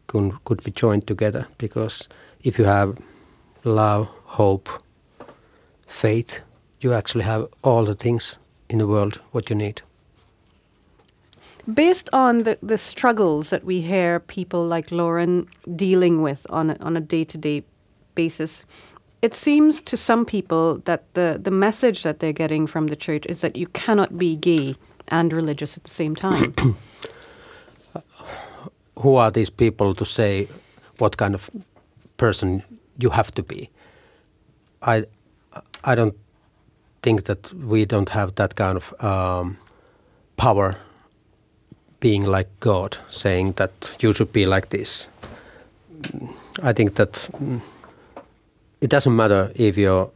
could 0.07 0.33
could 0.45 0.63
be 0.65 0.71
joined 0.71 1.07
together 1.07 1.47
because 1.59 2.09
if 2.43 2.59
you 2.59 2.65
have 2.65 2.99
love, 3.65 4.09
hope, 4.25 4.69
faith, 5.87 6.41
you 6.81 6.93
actually 6.95 7.25
have 7.25 7.47
all 7.63 7.85
the 7.85 7.95
things 7.95 8.39
in 8.69 8.79
the 8.79 8.87
world 8.87 9.21
what 9.33 9.51
you 9.51 9.57
need. 9.57 9.83
Based 11.73 12.09
on 12.13 12.39
the, 12.39 12.59
the 12.61 12.79
struggles 12.79 13.51
that 13.51 13.65
we 13.65 13.81
hear 13.81 14.19
people 14.19 14.67
like 14.67 14.91
Lauren 14.91 15.47
dealing 15.77 16.21
with 16.21 16.45
on 16.51 16.71
a, 16.71 16.77
on 16.81 16.97
a 16.97 17.01
day 17.01 17.25
to 17.25 17.39
day 17.39 17.63
basis, 18.15 18.65
it 19.21 19.35
seems 19.35 19.81
to 19.83 19.97
some 19.97 20.25
people 20.25 20.79
that 20.87 21.03
the, 21.15 21.39
the 21.41 21.53
message 21.53 22.03
that 22.03 22.19
they're 22.19 22.33
getting 22.33 22.67
from 22.67 22.89
the 22.89 22.97
church 22.97 23.27
is 23.27 23.43
that 23.43 23.57
you 23.57 23.69
cannot 23.69 24.19
be 24.19 24.35
gay 24.35 24.75
and 25.09 25.33
religious 25.33 25.77
at 25.77 25.85
the 25.85 25.91
same 25.91 26.17
time. 26.17 26.55
Who 28.97 29.17
are 29.17 29.31
these 29.31 29.51
people 29.51 29.95
to 29.95 30.05
say 30.05 30.49
what 30.99 31.17
kind 31.17 31.35
of 31.35 31.51
person 32.17 32.63
you 32.99 33.11
have 33.11 33.33
to 33.35 33.43
be? 33.43 33.71
I, 34.83 35.05
I 35.85 35.95
don't 35.95 36.15
think 37.03 37.25
that 37.25 37.53
we 37.55 37.85
don't 37.85 38.09
have 38.11 38.35
that 38.37 38.55
kind 38.55 38.77
of 38.77 38.95
um, 39.03 39.59
power 40.37 40.77
being 42.01 42.25
like 42.25 42.49
God, 42.61 42.99
saying 43.09 43.53
that 43.53 43.71
you 44.01 44.13
should 44.13 44.33
be 44.33 44.45
like 44.45 44.71
this. 44.71 45.07
I 46.63 46.73
think 46.73 46.97
that 46.97 47.13
mm, 47.13 47.61
it 48.81 48.91
doesn't 48.91 49.15
matter 49.15 49.53
if 49.55 49.77
you're 49.77 50.11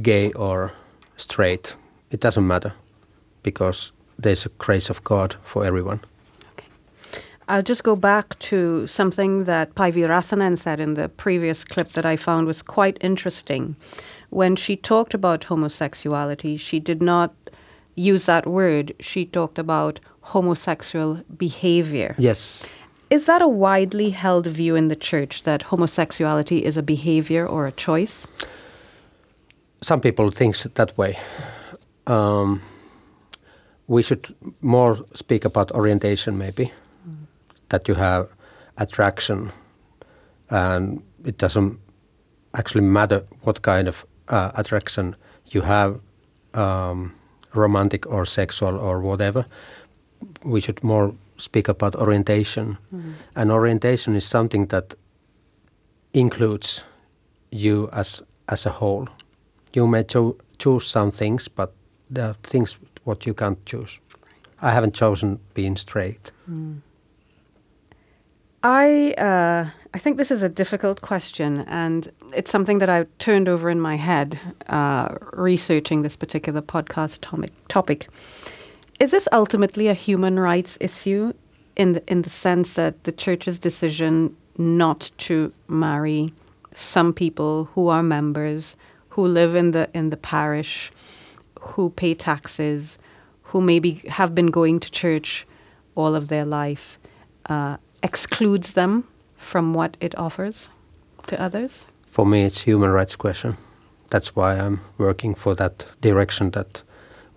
gay 0.00 0.32
or 0.32 0.72
straight. 1.16 1.74
It 2.10 2.20
doesn't 2.20 2.46
matter 2.46 2.74
because 3.42 3.92
there's 4.18 4.46
a 4.46 4.50
grace 4.50 4.90
of 4.90 5.02
God 5.02 5.34
for 5.42 5.64
everyone. 5.64 6.00
I'll 7.48 7.62
just 7.62 7.84
go 7.84 7.96
back 7.96 8.38
to 8.50 8.86
something 8.86 9.44
that 9.44 9.74
Päivi 9.74 10.06
Räsänen 10.06 10.58
said 10.58 10.80
in 10.80 10.94
the 10.94 11.08
previous 11.08 11.64
clip 11.64 11.90
that 11.90 12.06
I 12.06 12.16
found 12.16 12.46
was 12.46 12.62
quite 12.62 12.98
interesting. 13.00 13.76
When 14.30 14.56
she 14.56 14.76
talked 14.76 15.14
about 15.14 15.44
homosexuality, 15.44 16.56
she 16.56 16.80
did 16.80 17.02
not 17.02 17.34
use 17.94 18.26
that 18.26 18.46
word. 18.46 18.94
She 19.00 19.26
talked 19.26 19.58
about 19.58 20.00
homosexual 20.20 21.22
behavior. 21.36 22.14
Yes. 22.18 22.62
Is 23.10 23.26
that 23.26 23.42
a 23.42 23.48
widely 23.48 24.10
held 24.10 24.46
view 24.46 24.74
in 24.76 24.88
the 24.88 24.96
church 24.96 25.42
that 25.42 25.62
homosexuality 25.62 26.64
is 26.64 26.76
a 26.76 26.82
behavior 26.82 27.46
or 27.46 27.66
a 27.66 27.72
choice? 27.72 28.26
some 29.82 30.00
people 30.00 30.30
think 30.30 30.56
that 30.56 30.96
way. 30.96 31.18
Um, 32.06 32.62
we 33.86 34.02
should 34.02 34.34
more 34.60 35.04
speak 35.14 35.44
about 35.44 35.72
orientation, 35.72 36.38
maybe 36.38 36.72
that 37.72 37.88
you 37.88 37.94
have 37.96 38.28
attraction, 38.76 39.50
and 40.50 41.02
it 41.24 41.38
doesn't 41.38 41.78
actually 42.52 42.84
matter 42.84 43.24
what 43.44 43.62
kind 43.62 43.88
of 43.88 44.04
uh, 44.28 44.50
attraction 44.54 45.16
you 45.54 45.62
have, 45.62 45.98
um, 46.54 47.12
romantic 47.54 48.06
or 48.06 48.26
sexual 48.26 48.78
or 48.78 49.00
whatever. 49.00 49.46
We 50.44 50.60
should 50.60 50.84
more 50.84 51.14
speak 51.38 51.68
about 51.68 51.94
orientation, 51.96 52.76
and 53.34 53.50
orientation 53.50 54.14
is 54.16 54.24
something 54.28 54.66
that 54.68 54.94
includes 56.12 56.84
you 57.50 57.88
as 57.92 58.22
as 58.48 58.66
a 58.66 58.70
whole. 58.70 59.08
You 59.76 59.86
may 59.86 60.04
cho- 60.04 60.36
choose 60.58 60.86
some 60.86 61.10
things, 61.10 61.48
but 61.48 61.72
there 62.10 62.26
are 62.26 62.36
things 62.42 62.78
what 63.04 63.26
you 63.26 63.34
can't 63.34 63.58
choose. 63.66 64.00
I 64.60 64.70
haven't 64.70 64.94
chosen 64.94 65.38
being 65.54 65.76
straight. 65.78 66.32
I 68.62 69.14
uh, 69.18 69.70
I 69.92 69.98
think 69.98 70.16
this 70.18 70.30
is 70.30 70.42
a 70.42 70.48
difficult 70.48 71.00
question, 71.00 71.64
and 71.66 72.10
it's 72.32 72.50
something 72.50 72.78
that 72.78 72.88
I 72.88 73.06
turned 73.18 73.48
over 73.48 73.68
in 73.70 73.80
my 73.80 73.96
head 73.96 74.38
uh, 74.68 75.16
researching 75.32 76.02
this 76.02 76.16
particular 76.16 76.62
podcast 76.62 77.18
topic. 77.20 77.50
Topic 77.68 78.08
is 79.00 79.10
this 79.10 79.26
ultimately 79.32 79.88
a 79.88 79.94
human 79.94 80.38
rights 80.38 80.78
issue, 80.80 81.32
in 81.74 81.94
the, 81.94 82.02
in 82.06 82.22
the 82.22 82.30
sense 82.30 82.74
that 82.74 83.02
the 83.02 83.10
church's 83.10 83.58
decision 83.58 84.36
not 84.56 85.10
to 85.18 85.52
marry 85.66 86.32
some 86.72 87.12
people 87.12 87.64
who 87.74 87.88
are 87.88 88.02
members, 88.02 88.76
who 89.10 89.26
live 89.26 89.56
in 89.56 89.72
the 89.72 89.90
in 89.92 90.10
the 90.10 90.16
parish, 90.16 90.92
who 91.58 91.90
pay 91.90 92.14
taxes, 92.14 92.96
who 93.42 93.60
maybe 93.60 94.02
have 94.08 94.36
been 94.36 94.52
going 94.52 94.78
to 94.78 94.90
church 94.90 95.46
all 95.96 96.14
of 96.14 96.28
their 96.28 96.44
life, 96.44 96.96
uh, 97.46 97.76
excludes 98.02 98.72
them 98.72 99.04
from 99.36 99.74
what 99.74 99.96
it 100.00 100.16
offers 100.18 100.70
to 101.26 101.40
others? 101.40 101.86
For 102.06 102.26
me, 102.26 102.42
it's 102.42 102.62
human 102.62 102.90
rights 102.90 103.16
question. 103.16 103.56
That's 104.10 104.36
why 104.36 104.58
I'm 104.58 104.80
working 104.98 105.34
for 105.34 105.54
that 105.54 105.86
direction. 106.00 106.50
That 106.50 106.82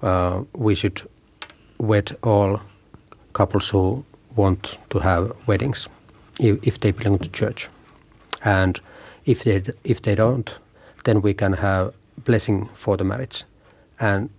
uh, 0.02 0.44
we 0.54 0.76
should 0.76 1.02
wed 1.78 2.16
all 2.24 2.62
couples 3.34 3.70
who 3.70 4.06
want 4.36 4.78
to 4.90 5.00
have 5.00 5.32
weddings, 5.48 5.90
if, 6.40 6.60
if 6.68 6.80
they 6.80 6.92
belong 6.92 7.20
to 7.20 7.30
church, 7.30 7.70
and 8.44 8.80
if 9.26 9.44
they 9.44 9.64
if 9.84 10.02
they 10.02 10.16
don't, 10.16 10.52
then 11.06 11.22
we 11.22 11.34
can 11.34 11.54
have 11.54 11.94
blessing 12.24 12.70
for 12.74 12.98
the 12.98 13.04
marriage, 13.04 13.44
and 14.00 14.30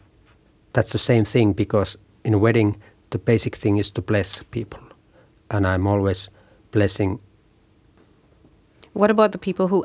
that's 0.73 0.93
the 0.93 0.99
same 0.99 1.25
thing 1.25 1.53
because 1.53 1.97
in 2.25 2.35
a 2.35 2.39
wedding 2.39 2.77
the 3.11 3.19
basic 3.19 3.57
thing 3.57 3.79
is 3.79 3.91
to 3.93 4.03
bless 4.03 4.43
people, 4.51 4.81
and 5.51 5.67
I'm 5.67 5.87
always 5.87 6.31
blessing 6.71 7.21
What 8.93 9.11
about 9.11 9.33
the 9.33 9.39
people 9.39 9.69
who 9.69 9.85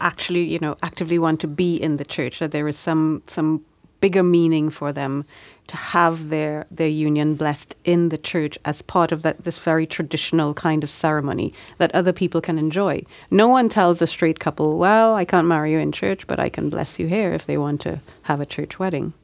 actually, 0.00 0.44
you 0.44 0.58
know, 0.58 0.76
actively 0.82 1.18
want 1.18 1.40
to 1.40 1.48
be 1.48 1.76
in 1.76 1.96
the 1.96 2.04
church? 2.04 2.38
That 2.38 2.50
there 2.52 2.68
is 2.68 2.78
some 2.78 3.22
some 3.26 3.64
bigger 4.02 4.22
meaning 4.22 4.68
for 4.68 4.92
them 4.92 5.24
to 5.68 5.76
have 5.76 6.28
their 6.28 6.66
their 6.70 6.88
union 6.88 7.34
blessed 7.34 7.76
in 7.84 8.10
the 8.10 8.18
church 8.18 8.58
as 8.64 8.82
part 8.82 9.12
of 9.12 9.22
that 9.22 9.44
this 9.44 9.58
very 9.58 9.86
traditional 9.86 10.52
kind 10.52 10.84
of 10.84 10.90
ceremony 10.90 11.54
that 11.78 11.94
other 11.94 12.12
people 12.12 12.40
can 12.42 12.58
enjoy. 12.58 13.02
No 13.30 13.48
one 13.48 13.68
tells 13.70 14.02
a 14.02 14.06
straight 14.06 14.38
couple, 14.38 14.76
"Well, 14.76 15.14
I 15.14 15.24
can't 15.24 15.48
marry 15.48 15.72
you 15.72 15.78
in 15.78 15.92
church, 15.92 16.26
but 16.26 16.38
I 16.38 16.50
can 16.50 16.68
bless 16.68 16.98
you 16.98 17.06
here 17.08 17.32
if 17.32 17.46
they 17.46 17.56
want 17.56 17.80
to 17.82 18.00
have 18.22 18.40
a 18.40 18.46
church 18.46 18.78
wedding." 18.78 19.14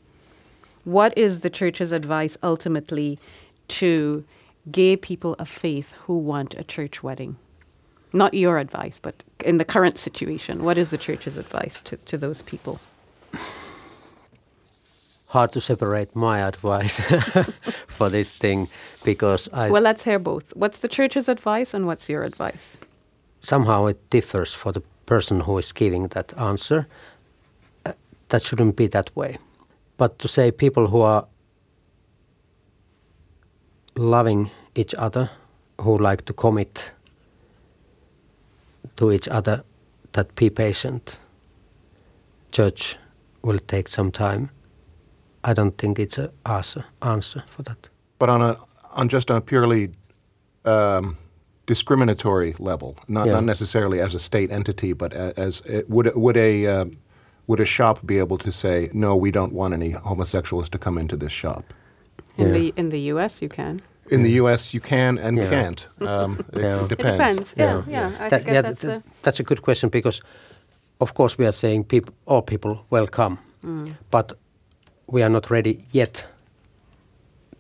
What 0.85 1.13
is 1.19 1.43
the 1.43 1.51
church's 1.51 1.93
advice 1.93 2.39
ultimately 2.43 3.19
to 3.81 4.25
gay 4.71 4.97
people 4.97 5.35
of 5.39 5.49
faith 5.49 5.93
who 6.07 6.19
want 6.19 6.55
a 6.55 6.65
church 6.65 7.03
wedding? 7.03 7.37
Not 8.13 8.35
your 8.35 8.59
advice, 8.59 8.99
but 8.99 9.25
in 9.45 9.59
the 9.59 9.65
current 9.65 9.99
situation, 9.99 10.65
what 10.65 10.79
is 10.79 10.91
the 10.91 10.99
church's 10.99 11.37
advice 11.37 11.81
to, 11.83 11.97
to 11.97 12.17
those 12.17 12.43
people? 12.43 12.81
hard 15.27 15.53
to 15.53 15.61
separate 15.61 16.17
my 16.17 16.39
advice 16.39 17.01
for 17.87 18.09
this 18.09 18.35
thing 18.35 18.67
because 19.05 19.47
I 19.53 19.69
Well, 19.69 19.83
let's 19.83 20.03
hear 20.05 20.19
both. 20.19 20.57
What's 20.57 20.79
the 20.79 20.89
church's 20.89 21.29
advice 21.29 21.75
and 21.75 21.87
what's 21.87 22.09
your 22.09 22.25
advice? 22.25 22.79
somehow 23.41 23.87
it 23.87 24.11
differs 24.11 24.55
for 24.55 24.73
the 24.73 24.83
person 25.07 25.41
who 25.41 25.59
is 25.59 25.73
giving 25.73 26.09
that 26.09 26.37
answer. 26.39 26.87
Uh, 27.87 27.93
that 28.29 28.43
shouldn't 28.43 28.77
be 28.77 28.87
that 28.89 29.15
way. 29.17 29.39
But 29.97 30.19
to 30.21 30.29
say 30.29 30.51
people 30.51 30.87
who 30.89 31.01
are 31.01 31.27
loving 33.97 34.51
each 34.79 34.95
other, 34.95 35.31
who 35.81 35.99
like 35.99 36.25
to 36.25 36.33
commit 36.33 36.93
to 38.97 39.11
each 39.13 39.29
other, 39.29 39.63
that 40.13 40.35
be 40.35 40.51
patient. 40.51 41.19
Church 42.53 42.97
will 43.43 43.59
take 43.67 43.89
some 43.89 44.11
time. 44.11 44.51
I 45.45 45.53
don't 45.55 45.77
think 45.79 45.99
it's 45.99 46.19
a 46.19 46.31
answer, 46.47 46.85
answer 47.03 47.43
for 47.47 47.63
that. 47.63 47.91
But 48.19 48.29
on 48.29 48.43
a 48.43 48.57
on 48.97 49.09
just 49.09 49.31
a 49.31 49.41
purely 49.41 49.91
um, 50.65 51.17
discriminatory 51.67 52.55
level, 52.59 52.95
not 53.09 53.27
Yeah. 53.27 53.35
not 53.35 53.45
necessarily 53.45 54.01
as 54.01 54.15
a 54.15 54.19
state 54.19 54.51
entity, 54.51 54.93
but 54.95 55.13
a, 55.13 55.33
as 55.39 55.61
it, 55.67 55.89
would 55.89 56.11
would 56.15 56.37
a 56.37 56.67
uh, 56.67 56.85
would 57.47 57.61
a 57.61 57.65
shop 57.65 57.99
be 58.05 58.19
able 58.19 58.39
to 58.39 58.51
say 58.53 58.89
no, 58.93 59.15
we 59.17 59.31
don't 59.31 59.53
want 59.53 59.75
any 59.75 59.91
homosexuals 59.91 60.69
to 60.71 60.79
come 60.79 61.01
into 61.01 61.17
this 61.17 61.33
shop? 61.33 61.63
In 62.37 62.47
Yeah. 62.47 62.53
the 62.53 62.73
in 62.77 62.89
the 62.91 63.01
US, 63.15 63.43
you 63.43 63.49
can. 63.49 63.81
In 64.11 64.23
the 64.23 64.31
U.S., 64.41 64.73
you 64.75 64.81
can 64.81 65.19
and 65.19 65.37
Yeah. 65.37 65.51
can't. 65.51 65.89
Um, 66.01 66.39
it, 66.53 66.61
Yeah. 66.63 66.77
it 66.81 66.83
It 66.83 66.89
depends. 66.89 66.93
It 66.93 67.19
depends. 67.19 67.55
Yeah, 67.57 67.83
yeah. 67.89 68.27
I 68.27 68.29
That- 68.29 68.45
guess 68.45 68.55
yeah, 68.55 68.63
that's 68.63 68.81
th- 68.81 68.93
the. 68.95 69.03
that's 69.23 69.41
a 69.41 69.43
good 69.43 69.61
question 69.63 69.91
because, 69.91 70.23
of 71.01 71.13
course, 71.15 71.37
we 71.39 71.47
are 71.47 71.53
saying 71.53 71.85
people, 71.85 72.15
all 72.27 72.43
people 72.43 72.77
welcome, 72.91 73.37
Mm. 73.65 73.95
but 74.11 74.33
we 75.13 75.23
are 75.23 75.31
not 75.31 75.51
ready 75.51 75.85
yet 75.95 76.27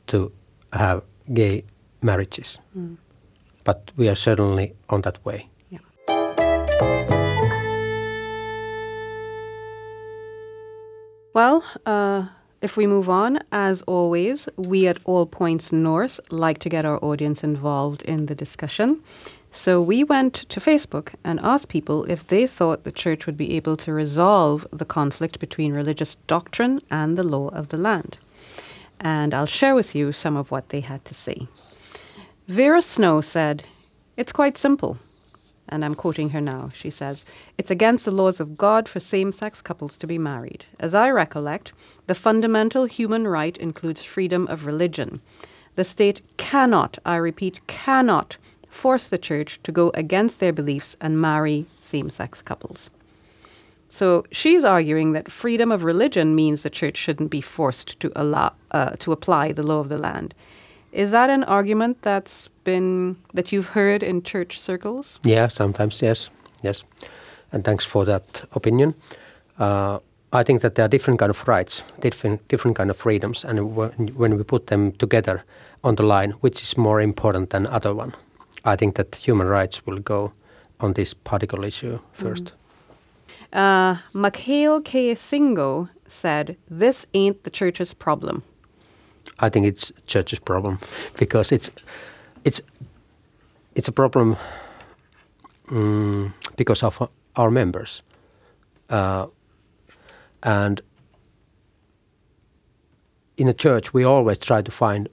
to 0.06 0.30
have 0.72 1.00
gay 1.34 1.62
marriages. 2.00 2.60
Mm. 2.76 2.96
but 3.64 3.92
we 3.98 4.08
are 4.08 4.16
certainly 4.16 4.72
on 4.88 5.02
that 5.02 5.18
way. 5.24 5.46
Well, 11.34 11.62
uh, 11.86 12.26
if 12.60 12.76
we 12.76 12.86
move 12.86 13.08
on, 13.08 13.38
as 13.52 13.82
always, 13.82 14.48
we 14.56 14.88
at 14.88 14.98
All 15.04 15.26
Points 15.26 15.72
North 15.72 16.18
like 16.30 16.58
to 16.58 16.68
get 16.68 16.84
our 16.84 17.02
audience 17.04 17.44
involved 17.44 18.02
in 18.02 18.26
the 18.26 18.34
discussion. 18.34 19.00
So 19.50 19.80
we 19.80 20.04
went 20.04 20.34
to 20.34 20.60
Facebook 20.60 21.14
and 21.24 21.40
asked 21.40 21.68
people 21.68 22.04
if 22.04 22.26
they 22.26 22.46
thought 22.46 22.84
the 22.84 22.92
church 22.92 23.26
would 23.26 23.36
be 23.36 23.54
able 23.54 23.76
to 23.78 23.92
resolve 23.92 24.66
the 24.72 24.84
conflict 24.84 25.38
between 25.38 25.72
religious 25.72 26.16
doctrine 26.26 26.80
and 26.90 27.16
the 27.16 27.22
law 27.22 27.48
of 27.48 27.68
the 27.68 27.78
land. 27.78 28.18
And 29.00 29.32
I'll 29.32 29.46
share 29.46 29.74
with 29.74 29.94
you 29.94 30.12
some 30.12 30.36
of 30.36 30.50
what 30.50 30.70
they 30.70 30.80
had 30.80 31.04
to 31.06 31.14
say. 31.14 31.46
Vera 32.48 32.82
Snow 32.82 33.20
said, 33.20 33.62
It's 34.16 34.32
quite 34.32 34.58
simple. 34.58 34.98
And 35.68 35.84
I'm 35.84 35.94
quoting 35.94 36.30
her 36.30 36.40
now. 36.40 36.70
She 36.72 36.90
says, 36.90 37.24
It's 37.56 37.70
against 37.70 38.04
the 38.04 38.10
laws 38.10 38.40
of 38.40 38.56
God 38.56 38.88
for 38.88 39.00
same 39.00 39.32
sex 39.32 39.60
couples 39.60 39.96
to 39.98 40.06
be 40.06 40.18
married. 40.18 40.64
As 40.80 40.94
I 40.94 41.10
recollect, 41.10 41.72
the 42.06 42.14
fundamental 42.14 42.86
human 42.86 43.28
right 43.28 43.56
includes 43.56 44.02
freedom 44.02 44.46
of 44.48 44.66
religion. 44.66 45.20
The 45.74 45.84
state 45.84 46.22
cannot, 46.36 46.98
I 47.04 47.16
repeat, 47.16 47.60
cannot 47.66 48.36
force 48.68 49.08
the 49.08 49.18
church 49.18 49.60
to 49.62 49.72
go 49.72 49.90
against 49.94 50.40
their 50.40 50.52
beliefs 50.52 50.96
and 51.00 51.20
marry 51.20 51.66
same 51.80 52.10
sex 52.10 52.42
couples. 52.42 52.90
So 53.88 54.24
she's 54.30 54.64
arguing 54.64 55.12
that 55.12 55.32
freedom 55.32 55.72
of 55.72 55.82
religion 55.82 56.34
means 56.34 56.62
the 56.62 56.70
church 56.70 56.96
shouldn't 56.96 57.30
be 57.30 57.40
forced 57.40 57.98
to 58.00 58.12
allow 58.14 58.52
uh, 58.70 58.90
to 58.98 59.12
apply 59.12 59.52
the 59.52 59.66
law 59.66 59.80
of 59.80 59.88
the 59.88 59.98
land. 59.98 60.34
Is 60.92 61.10
that 61.10 61.30
an 61.30 61.44
argument 61.44 62.02
that's 62.02 62.50
been 62.68 63.16
that 63.34 63.50
you've 63.52 63.70
heard 63.74 64.02
in 64.02 64.22
church 64.22 64.58
circles? 64.58 65.18
Yeah, 65.24 65.48
sometimes 65.48 66.02
yes, 66.02 66.30
yes, 66.62 66.84
and 67.52 67.64
thanks 67.64 67.84
for 67.86 68.04
that 68.04 68.44
opinion. 68.52 68.94
Uh, 69.58 69.98
I 70.32 70.42
think 70.42 70.60
that 70.60 70.74
there 70.74 70.84
are 70.84 70.88
different 70.88 71.18
kind 71.20 71.30
of 71.30 71.48
rights, 71.48 71.82
different 72.00 72.48
different 72.48 72.76
kind 72.76 72.90
of 72.90 72.96
freedoms, 72.96 73.44
and 73.44 73.58
when 74.16 74.36
we 74.36 74.44
put 74.44 74.66
them 74.66 74.92
together 74.92 75.42
on 75.82 75.96
the 75.96 76.02
line, 76.02 76.32
which 76.42 76.62
is 76.62 76.76
more 76.76 77.02
important 77.02 77.50
than 77.50 77.66
other 77.66 77.94
one? 77.94 78.12
I 78.64 78.76
think 78.76 78.94
that 78.96 79.16
human 79.26 79.46
rights 79.46 79.86
will 79.86 80.00
go 80.00 80.32
on 80.80 80.92
this 80.94 81.14
particular 81.14 81.66
issue 81.66 81.98
first. 82.12 82.44
Mm. 82.44 82.52
Uh, 83.52 83.96
Mikhail 84.12 84.80
K. 84.82 85.14
Singo 85.14 85.88
said, 86.06 86.56
This 86.70 87.06
ain't 87.14 87.42
the 87.44 87.50
church's 87.50 87.94
problem. 87.94 88.42
I 89.40 89.48
think 89.48 89.66
it's 89.66 89.92
church's 90.06 90.40
problem 90.40 90.78
because 91.18 91.52
it's 91.52 91.70
it's 92.48 92.62
it's 93.74 93.88
a 93.88 93.92
problem 93.92 94.36
um, 95.70 96.32
because 96.56 96.82
of 96.82 97.10
our 97.36 97.50
members, 97.50 98.02
uh, 98.88 99.26
and 100.42 100.80
in 103.36 103.48
a 103.48 103.52
church 103.52 103.94
we 103.94 104.04
always 104.04 104.38
try 104.38 104.62
to 104.62 104.70
find 104.70 105.08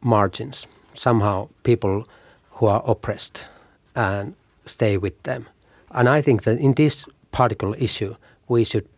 margins. 0.00 0.66
Somehow 0.94 1.48
people 1.62 2.06
who 2.50 2.66
are 2.66 2.82
oppressed 2.86 3.48
and 3.94 4.34
stay 4.66 4.98
with 4.98 5.22
them. 5.22 5.46
And 5.90 6.08
I 6.08 6.22
think 6.22 6.42
that 6.42 6.58
in 6.58 6.74
this 6.74 7.06
particular 7.30 7.76
issue, 7.78 8.14
we 8.48 8.64
should 8.64 8.88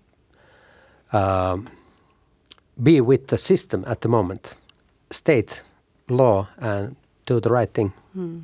um, 1.12 1.68
be 2.82 3.00
with 3.00 3.26
the 3.26 3.38
system 3.38 3.84
at 3.86 4.00
the 4.00 4.08
moment, 4.08 4.54
state 5.10 5.62
law, 6.08 6.48
and 6.58 6.96
do 7.30 7.40
the 7.40 7.50
right 7.50 7.72
thing. 7.72 7.92
Hmm. 8.12 8.40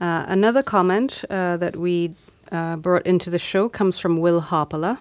Uh, 0.00 0.24
another 0.28 0.62
comment 0.62 1.24
uh, 1.30 1.56
that 1.56 1.74
we 1.76 2.14
uh, 2.52 2.76
brought 2.76 3.06
into 3.06 3.30
the 3.30 3.38
show 3.38 3.68
comes 3.68 3.98
from 3.98 4.20
Will 4.24 4.42
Harpala, 4.42 4.98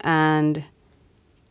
and 0.00 0.64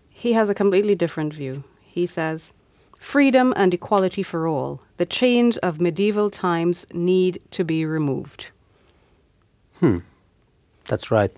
he 0.09 0.33
has 0.33 0.49
a 0.49 0.53
completely 0.53 0.95
different 0.95 1.33
view. 1.33 1.63
He 1.81 2.05
says, 2.05 2.53
Freedom 2.97 3.53
and 3.55 3.73
equality 3.73 4.23
for 4.23 4.47
all. 4.47 4.81
The 4.97 5.05
chains 5.05 5.57
of 5.57 5.81
medieval 5.81 6.29
times 6.29 6.85
need 6.93 7.39
to 7.51 7.63
be 7.63 7.85
removed. 7.85 8.51
Hmm. 9.79 9.99
That's 10.85 11.11
right. 11.11 11.31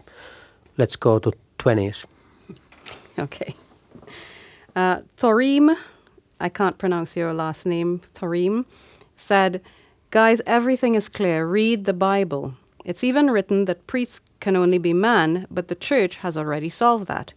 Let's 0.77 0.95
go 0.95 1.19
to 1.19 1.31
20s. 1.59 2.05
Okay. 3.19 3.55
Uh, 4.75 5.01
Thorim, 5.17 5.75
I 6.39 6.49
can't 6.49 6.77
pronounce 6.77 7.15
your 7.15 7.33
last 7.33 7.65
name, 7.65 8.01
Thorim, 8.13 8.65
said, 9.15 9.61
Guys, 10.11 10.41
everything 10.45 10.95
is 10.95 11.09
clear. 11.09 11.45
Read 11.45 11.85
the 11.85 11.93
Bible. 11.93 12.53
It's 12.85 13.03
even 13.03 13.29
written 13.29 13.65
that 13.65 13.87
priests 13.87 14.21
can 14.39 14.55
only 14.55 14.77
be 14.77 14.93
men, 14.93 15.45
but 15.51 15.67
the 15.67 15.75
church 15.75 16.17
has 16.17 16.37
already 16.37 16.69
solved 16.69 17.07
that. 17.07 17.33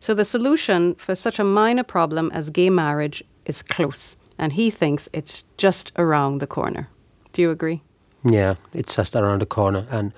So 0.00 0.14
the 0.14 0.24
solution 0.24 0.94
for 0.96 1.14
such 1.14 1.38
a 1.38 1.44
minor 1.44 1.84
problem 1.84 2.30
as 2.32 2.50
gay 2.50 2.70
marriage 2.70 3.22
is 3.46 3.62
close, 3.62 4.16
and 4.38 4.52
he 4.52 4.70
thinks 4.70 5.08
it's 5.12 5.44
just 5.56 5.92
around 5.96 6.38
the 6.38 6.46
corner. 6.46 6.88
Do 7.32 7.42
you 7.42 7.50
agree? 7.50 7.82
Yeah, 8.24 8.54
it's 8.74 8.96
just 8.96 9.16
around 9.16 9.40
the 9.40 9.46
corner, 9.46 9.86
and 9.90 10.12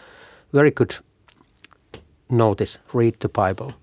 very 0.52 0.70
good 0.70 0.96
notice 2.30 2.78
read 2.92 3.20
the 3.20 3.28
Bible. 3.28 3.74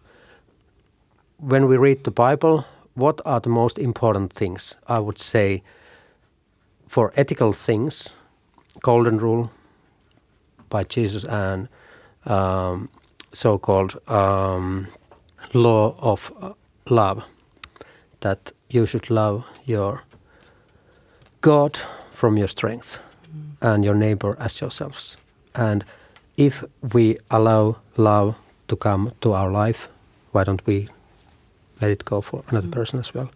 When 1.38 1.68
we 1.68 1.78
read 1.78 2.04
the 2.04 2.12
Bible, 2.12 2.66
what 3.00 3.22
are 3.26 3.40
the 3.40 3.50
most 3.50 3.80
important 3.80 4.34
things? 4.34 4.78
I 4.88 5.00
would 5.00 5.18
say 5.18 5.64
for 6.88 7.12
ethical 7.16 7.54
things, 7.54 8.12
Golden 8.82 9.18
Rule 9.18 9.52
by 10.70 10.84
Jesus 10.84 11.24
and 11.26 11.68
um, 12.26 12.90
so 13.34 13.58
called 13.58 13.98
um, 14.10 14.88
law 15.54 15.96
of 16.00 16.32
uh, 16.42 16.54
love 16.90 17.24
that 18.20 18.52
you 18.70 18.86
should 18.86 19.10
love 19.10 19.46
your 19.66 20.04
God 21.42 21.78
from 22.12 22.38
your 22.38 22.48
strength 22.48 23.00
mm. 23.24 23.74
and 23.74 23.86
your 23.86 23.96
neighbor 23.96 24.36
as 24.40 24.60
yourselves. 24.62 25.18
And 25.56 25.84
if 26.38 26.64
we 26.94 27.18
allow 27.32 27.78
love 27.98 28.36
to 28.68 28.76
come 28.76 29.12
to 29.22 29.34
our 29.34 29.52
life, 29.52 29.90
why 30.32 30.44
don't 30.44 30.66
we 30.68 30.90
let 31.82 31.92
it 31.92 32.06
go 32.06 32.22
for 32.22 32.44
another 32.50 32.68
mm. 32.68 32.72
person 32.72 33.00
as 33.00 33.14
well? 33.14 33.30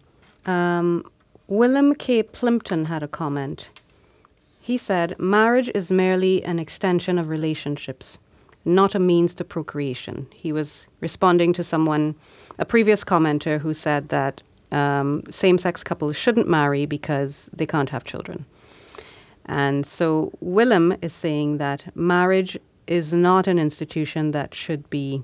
Um, 0.46 1.04
Willem 1.46 1.94
K. 1.94 2.22
Plimpton 2.22 2.86
had 2.86 3.02
a 3.02 3.08
comment. 3.08 3.68
He 4.60 4.78
said, 4.78 5.18
Marriage 5.18 5.70
is 5.74 5.90
merely 5.90 6.42
an 6.44 6.58
extension 6.58 7.18
of 7.18 7.28
relationships, 7.28 8.18
not 8.64 8.94
a 8.94 8.98
means 8.98 9.34
to 9.34 9.44
procreation. 9.44 10.26
He 10.34 10.52
was 10.52 10.88
responding 11.00 11.52
to 11.54 11.64
someone, 11.64 12.14
a 12.58 12.64
previous 12.64 13.04
commenter, 13.04 13.58
who 13.60 13.74
said 13.74 14.08
that 14.08 14.42
um, 14.72 15.22
same 15.30 15.58
sex 15.58 15.84
couples 15.84 16.16
shouldn't 16.16 16.48
marry 16.48 16.86
because 16.86 17.50
they 17.52 17.66
can't 17.66 17.90
have 17.90 18.04
children. 18.04 18.46
And 19.46 19.86
so 19.86 20.32
Willem 20.40 20.96
is 21.02 21.12
saying 21.12 21.58
that 21.58 21.94
marriage 21.94 22.58
is 22.86 23.12
not 23.12 23.46
an 23.46 23.58
institution 23.58 24.30
that 24.30 24.54
should 24.54 24.88
be 24.90 25.22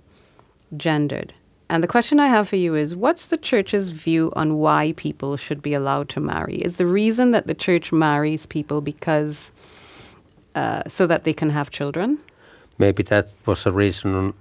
gendered. 0.76 1.32
And 1.70 1.84
the 1.84 1.88
question 1.88 2.18
I 2.18 2.26
have 2.26 2.48
for 2.48 2.56
you 2.56 2.74
is 2.74 2.96
what's 2.96 3.28
the 3.28 3.36
church's 3.36 3.90
view 3.90 4.32
on 4.34 4.56
why 4.56 4.92
people 4.96 5.36
should 5.36 5.62
be 5.62 5.72
allowed 5.72 6.08
to 6.08 6.20
marry? 6.20 6.56
Is 6.56 6.78
the 6.78 6.86
reason 6.86 7.30
that 7.30 7.46
the 7.46 7.54
church 7.54 7.92
marries 7.92 8.44
people 8.44 8.80
because 8.80 9.52
uh, 10.56 10.82
so 10.88 11.06
that 11.06 11.22
they 11.22 11.32
can 11.32 11.48
have 11.50 11.70
children? 11.70 12.18
Maybe 12.78 13.04
that 13.04 13.32
was 13.46 13.66
a 13.66 13.70
reason 13.70 14.16
in 14.16 14.34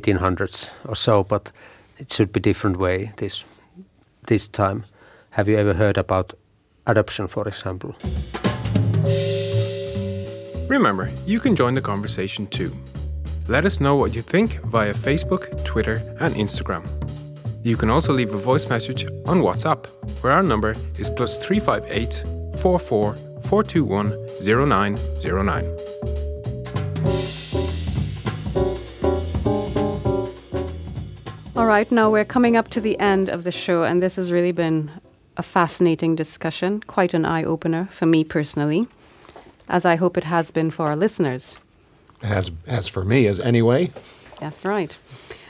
1800s 0.00 0.68
or 0.84 0.94
so, 0.94 1.24
but 1.24 1.50
it 1.96 2.12
should 2.12 2.30
be 2.30 2.40
different 2.40 2.76
way 2.76 3.12
this 3.16 3.42
this 4.26 4.46
time. 4.46 4.84
Have 5.30 5.48
you 5.48 5.56
ever 5.56 5.72
heard 5.72 5.96
about 5.96 6.34
adoption, 6.86 7.26
for 7.26 7.48
example? 7.48 7.94
Remember, 10.68 11.08
you 11.24 11.40
can 11.40 11.56
join 11.56 11.72
the 11.72 11.80
conversation 11.80 12.46
too. 12.46 12.70
Let 13.48 13.64
us 13.64 13.80
know 13.80 13.94
what 13.94 14.12
you 14.12 14.22
think 14.22 14.60
via 14.64 14.92
Facebook, 14.92 15.64
Twitter, 15.64 16.02
and 16.18 16.34
Instagram. 16.34 16.84
You 17.62 17.76
can 17.76 17.90
also 17.90 18.12
leave 18.12 18.34
a 18.34 18.36
voice 18.36 18.68
message 18.68 19.04
on 19.26 19.40
WhatsApp, 19.40 19.86
where 20.20 20.32
our 20.32 20.42
number 20.42 20.74
is 20.98 21.08
plus 21.08 21.36
358 21.44 22.24
44 22.58 23.14
421 23.44 24.10
0909. 24.42 25.76
All 31.54 31.66
right, 31.66 31.90
now 31.92 32.10
we're 32.10 32.24
coming 32.24 32.56
up 32.56 32.68
to 32.70 32.80
the 32.80 32.98
end 32.98 33.28
of 33.28 33.44
the 33.44 33.52
show, 33.52 33.84
and 33.84 34.02
this 34.02 34.16
has 34.16 34.32
really 34.32 34.50
been 34.50 34.90
a 35.36 35.44
fascinating 35.44 36.16
discussion, 36.16 36.80
quite 36.88 37.14
an 37.14 37.24
eye 37.24 37.44
opener 37.44 37.88
for 37.92 38.06
me 38.06 38.24
personally, 38.24 38.88
as 39.68 39.84
I 39.84 39.94
hope 39.94 40.16
it 40.16 40.24
has 40.24 40.50
been 40.50 40.72
for 40.72 40.86
our 40.86 40.96
listeners. 40.96 41.58
As, 42.22 42.50
as 42.66 42.88
for 42.88 43.04
me, 43.04 43.26
as 43.26 43.38
anyway. 43.40 43.90
That's 44.40 44.64
right. 44.64 44.96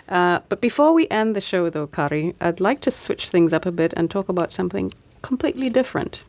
Uh, 0.09 0.41
but 0.49 0.61
before 0.61 0.93
we 0.93 1.09
end 1.09 1.35
the 1.35 1.41
show, 1.41 1.69
though, 1.71 1.87
Kari, 1.87 2.35
I'd 2.41 2.61
like 2.61 2.81
to 2.83 2.91
switch 2.91 3.29
things 3.29 3.53
up 3.53 3.67
a 3.67 3.73
bit 3.73 3.93
and 3.97 4.11
talk 4.11 4.29
about 4.29 4.53
something 4.53 4.93
completely 5.23 5.71
different. 5.71 6.23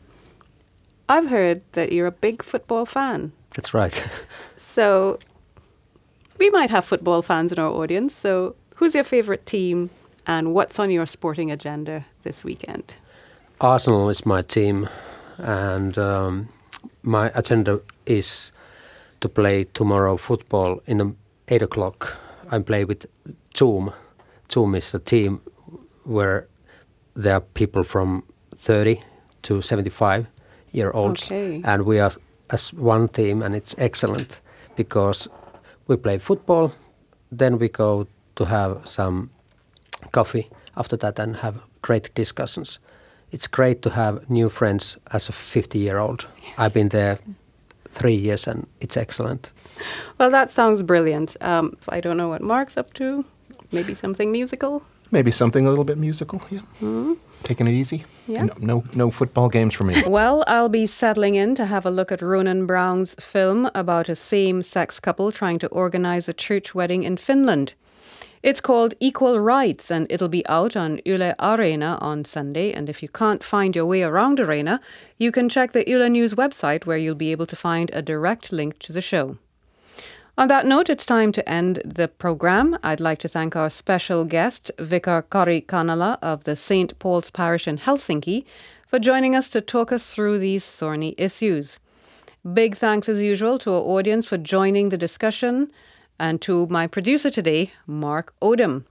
I've 1.10 1.30
heard 1.30 1.62
that 1.74 1.92
you're 1.92 2.08
a 2.08 2.12
big 2.12 2.44
football 2.44 2.86
fan. 2.86 3.32
That's 3.52 3.74
right. 3.74 4.04
So 4.60 5.20
we 6.38 6.50
might 6.50 6.70
have 6.70 6.84
football 6.84 7.22
fans 7.22 7.52
in 7.52 7.60
our 7.60 7.70
audience. 7.70 8.14
So 8.14 8.56
who's 8.76 8.96
your 8.96 9.04
favorite 9.04 9.46
team 9.46 9.90
and 10.26 10.54
what's 10.54 10.80
on 10.80 10.92
your 10.92 11.06
sporting 11.06 11.52
agenda 11.52 12.06
this 12.24 12.44
weekend? 12.44 12.96
Arsenal 13.62 14.10
is 14.10 14.26
my 14.26 14.42
team, 14.44 14.88
and 15.38 15.98
um, 15.98 16.50
my 17.02 17.32
agenda 17.34 17.82
is 18.06 18.52
to 19.22 19.30
play 19.30 19.66
tomorrow 19.74 20.18
football 20.18 20.82
in 20.86 21.16
eight 21.48 21.62
o'clock. 21.62 22.16
I 22.52 22.60
play 22.60 22.86
with 22.86 23.06
Zoom. 23.58 23.92
Zoom 24.52 24.76
is 24.76 24.94
a 24.94 25.00
team 25.00 25.42
where 26.06 26.48
there 27.16 27.34
are 27.34 27.42
people 27.42 27.84
from 27.84 28.24
30 28.56 29.02
to 29.44 29.62
75 29.62 30.28
year 30.72 30.92
olds, 30.92 31.26
Okay. 31.32 31.62
and 31.66 31.84
we 31.86 32.00
are 32.00 32.12
as 32.50 32.74
one 32.74 33.08
team, 33.08 33.42
and 33.42 33.56
it's 33.56 33.76
excellent 33.78 34.42
because 34.76 35.30
we 35.88 35.98
play 35.98 36.18
football, 36.18 36.72
then 37.32 37.58
we 37.60 37.68
go 37.70 38.08
to 38.36 38.46
have 38.46 38.88
some 38.88 39.30
coffee 40.12 40.48
after 40.76 40.96
that 40.98 41.20
and 41.20 41.36
have 41.38 41.60
great 41.82 42.14
discussions. 42.16 42.80
It's 43.32 43.48
great 43.48 43.82
to 43.82 43.90
have 43.90 44.30
new 44.30 44.50
friends 44.50 44.98
as 45.14 45.30
a 45.30 45.32
50 45.34 45.80
year 45.80 45.98
old. 45.98 46.28
I've 46.58 46.74
been 46.74 46.90
there 46.90 47.18
three 47.88 48.16
years 48.16 48.48
and 48.48 48.68
it's 48.82 48.98
excellent. 48.98 49.52
Well, 50.18 50.30
that 50.32 50.52
sounds 50.52 50.82
brilliant. 50.84 51.36
Um, 51.42 51.78
I 51.90 52.02
don't 52.02 52.18
know 52.18 52.30
what 52.30 52.42
Mark's 52.42 52.78
up 52.78 52.94
to. 52.94 53.26
Maybe 53.72 53.94
something 53.94 54.32
musical. 54.32 54.82
Maybe 55.12 55.32
something 55.32 55.66
a 55.66 55.70
little 55.70 55.86
bit 55.86 55.98
musical. 55.98 56.42
Yeah. 56.50 57.14
Taking 57.44 57.68
it 57.68 57.74
easy. 57.74 58.04
Yeah. 58.28 58.44
No, 58.44 58.54
no, 58.60 58.84
no 58.94 59.12
football 59.12 59.50
games 59.50 59.74
for 59.74 59.84
me. 59.86 60.04
Well, 60.08 60.44
I'll 60.48 60.70
be 60.70 60.86
settling 60.88 61.36
in 61.36 61.56
to 61.56 61.66
have 61.66 61.86
a 61.86 61.92
look 61.92 62.12
at 62.12 62.22
Ronan 62.22 62.66
Brown's 62.66 63.16
film 63.16 63.70
about 63.74 64.10
a 64.10 64.16
same 64.16 64.64
sex 64.64 65.00
couple 65.00 65.32
trying 65.32 65.60
to 65.60 65.68
organize 65.68 66.28
a 66.28 66.34
church 66.34 66.76
wedding 66.76 67.04
in 67.04 67.18
Finland. 67.18 67.74
It's 68.44 68.62
called 68.62 68.94
Equal 69.00 69.40
Rights 69.40 69.90
and 69.90 70.06
it'll 70.10 70.28
be 70.28 70.48
out 70.48 70.76
on 70.76 71.00
Yle 71.06 71.34
Arena 71.40 71.98
on 72.02 72.24
Sunday. 72.24 72.72
And 72.72 72.88
if 72.88 73.02
you 73.02 73.10
can't 73.10 73.44
find 73.44 73.76
your 73.76 73.86
way 73.86 74.04
around 74.04 74.40
Arena, 74.40 74.80
you 75.18 75.32
can 75.32 75.50
check 75.50 75.72
the 75.72 75.90
Yle 75.90 76.08
News 76.08 76.36
website 76.36 76.86
where 76.86 76.98
you'll 76.98 77.16
be 77.16 77.32
able 77.32 77.48
to 77.48 77.56
find 77.56 77.90
a 77.94 78.02
direct 78.02 78.52
link 78.52 78.78
to 78.80 78.94
the 78.94 79.02
show. 79.02 79.38
On 80.38 80.48
that 80.50 80.68
note, 80.68 80.88
it's 80.88 81.06
time 81.06 81.32
to 81.32 81.50
end 81.50 81.82
the 81.84 82.08
program. 82.08 82.78
I'd 82.84 83.00
like 83.00 83.18
to 83.20 83.28
thank 83.28 83.56
our 83.56 83.72
special 83.72 84.24
guest, 84.24 84.70
Vicar 84.78 85.24
Kari 85.24 85.62
Kanala 85.62 86.20
of 86.22 86.44
the 86.44 86.56
St. 86.56 86.98
Paul's 87.00 87.32
Parish 87.32 87.68
in 87.68 87.80
Helsinki, 87.80 88.46
for 88.86 89.00
joining 89.00 89.36
us 89.36 89.50
to 89.50 89.62
talk 89.62 89.92
us 89.92 90.14
through 90.14 90.38
these 90.38 90.70
thorny 90.70 91.16
issues. 91.18 91.80
Big 92.54 92.78
thanks, 92.78 93.10
as 93.10 93.20
usual, 93.20 93.58
to 93.58 93.74
our 93.74 93.82
audience 93.82 94.28
for 94.28 94.38
joining 94.38 94.90
the 94.90 94.98
discussion 94.98 95.72
and 96.20 96.42
to 96.42 96.68
my 96.68 96.88
producer 96.88 97.30
today, 97.30 97.72
Mark 97.86 98.34
Odom. 98.42 98.86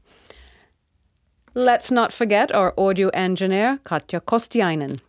Let's 1.54 1.90
not 1.90 2.12
forget 2.12 2.52
our 2.52 2.74
audio 2.76 3.08
engineer, 3.08 3.78
Katja 3.84 4.20
Kostiainen. 4.20 5.00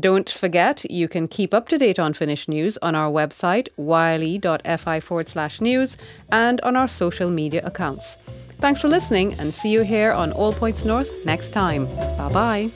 Don't 0.00 0.28
forget, 0.28 0.84
you 0.90 1.08
can 1.08 1.28
keep 1.28 1.54
up 1.54 1.68
to 1.68 1.78
date 1.78 1.98
on 1.98 2.12
Finnish 2.12 2.46
news 2.46 2.76
on 2.82 2.94
our 2.94 3.10
website, 3.10 3.68
yle.fi 3.78 5.00
forward 5.00 5.28
slash 5.28 5.60
news, 5.60 5.96
and 6.30 6.60
on 6.60 6.76
our 6.76 6.88
social 6.88 7.30
media 7.30 7.62
accounts. 7.64 8.16
Thanks 8.60 8.80
for 8.80 8.88
listening 8.88 9.34
and 9.34 9.54
see 9.54 9.70
you 9.70 9.82
here 9.82 10.12
on 10.12 10.32
All 10.32 10.52
Points 10.52 10.84
North 10.84 11.24
next 11.24 11.50
time. 11.50 11.86
Bye 11.86 12.30
bye. 12.32 12.70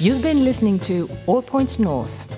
You've 0.00 0.22
been 0.22 0.42
listening 0.42 0.78
to 0.80 1.08
All 1.26 1.42
Points 1.42 1.78
North, 1.78 2.37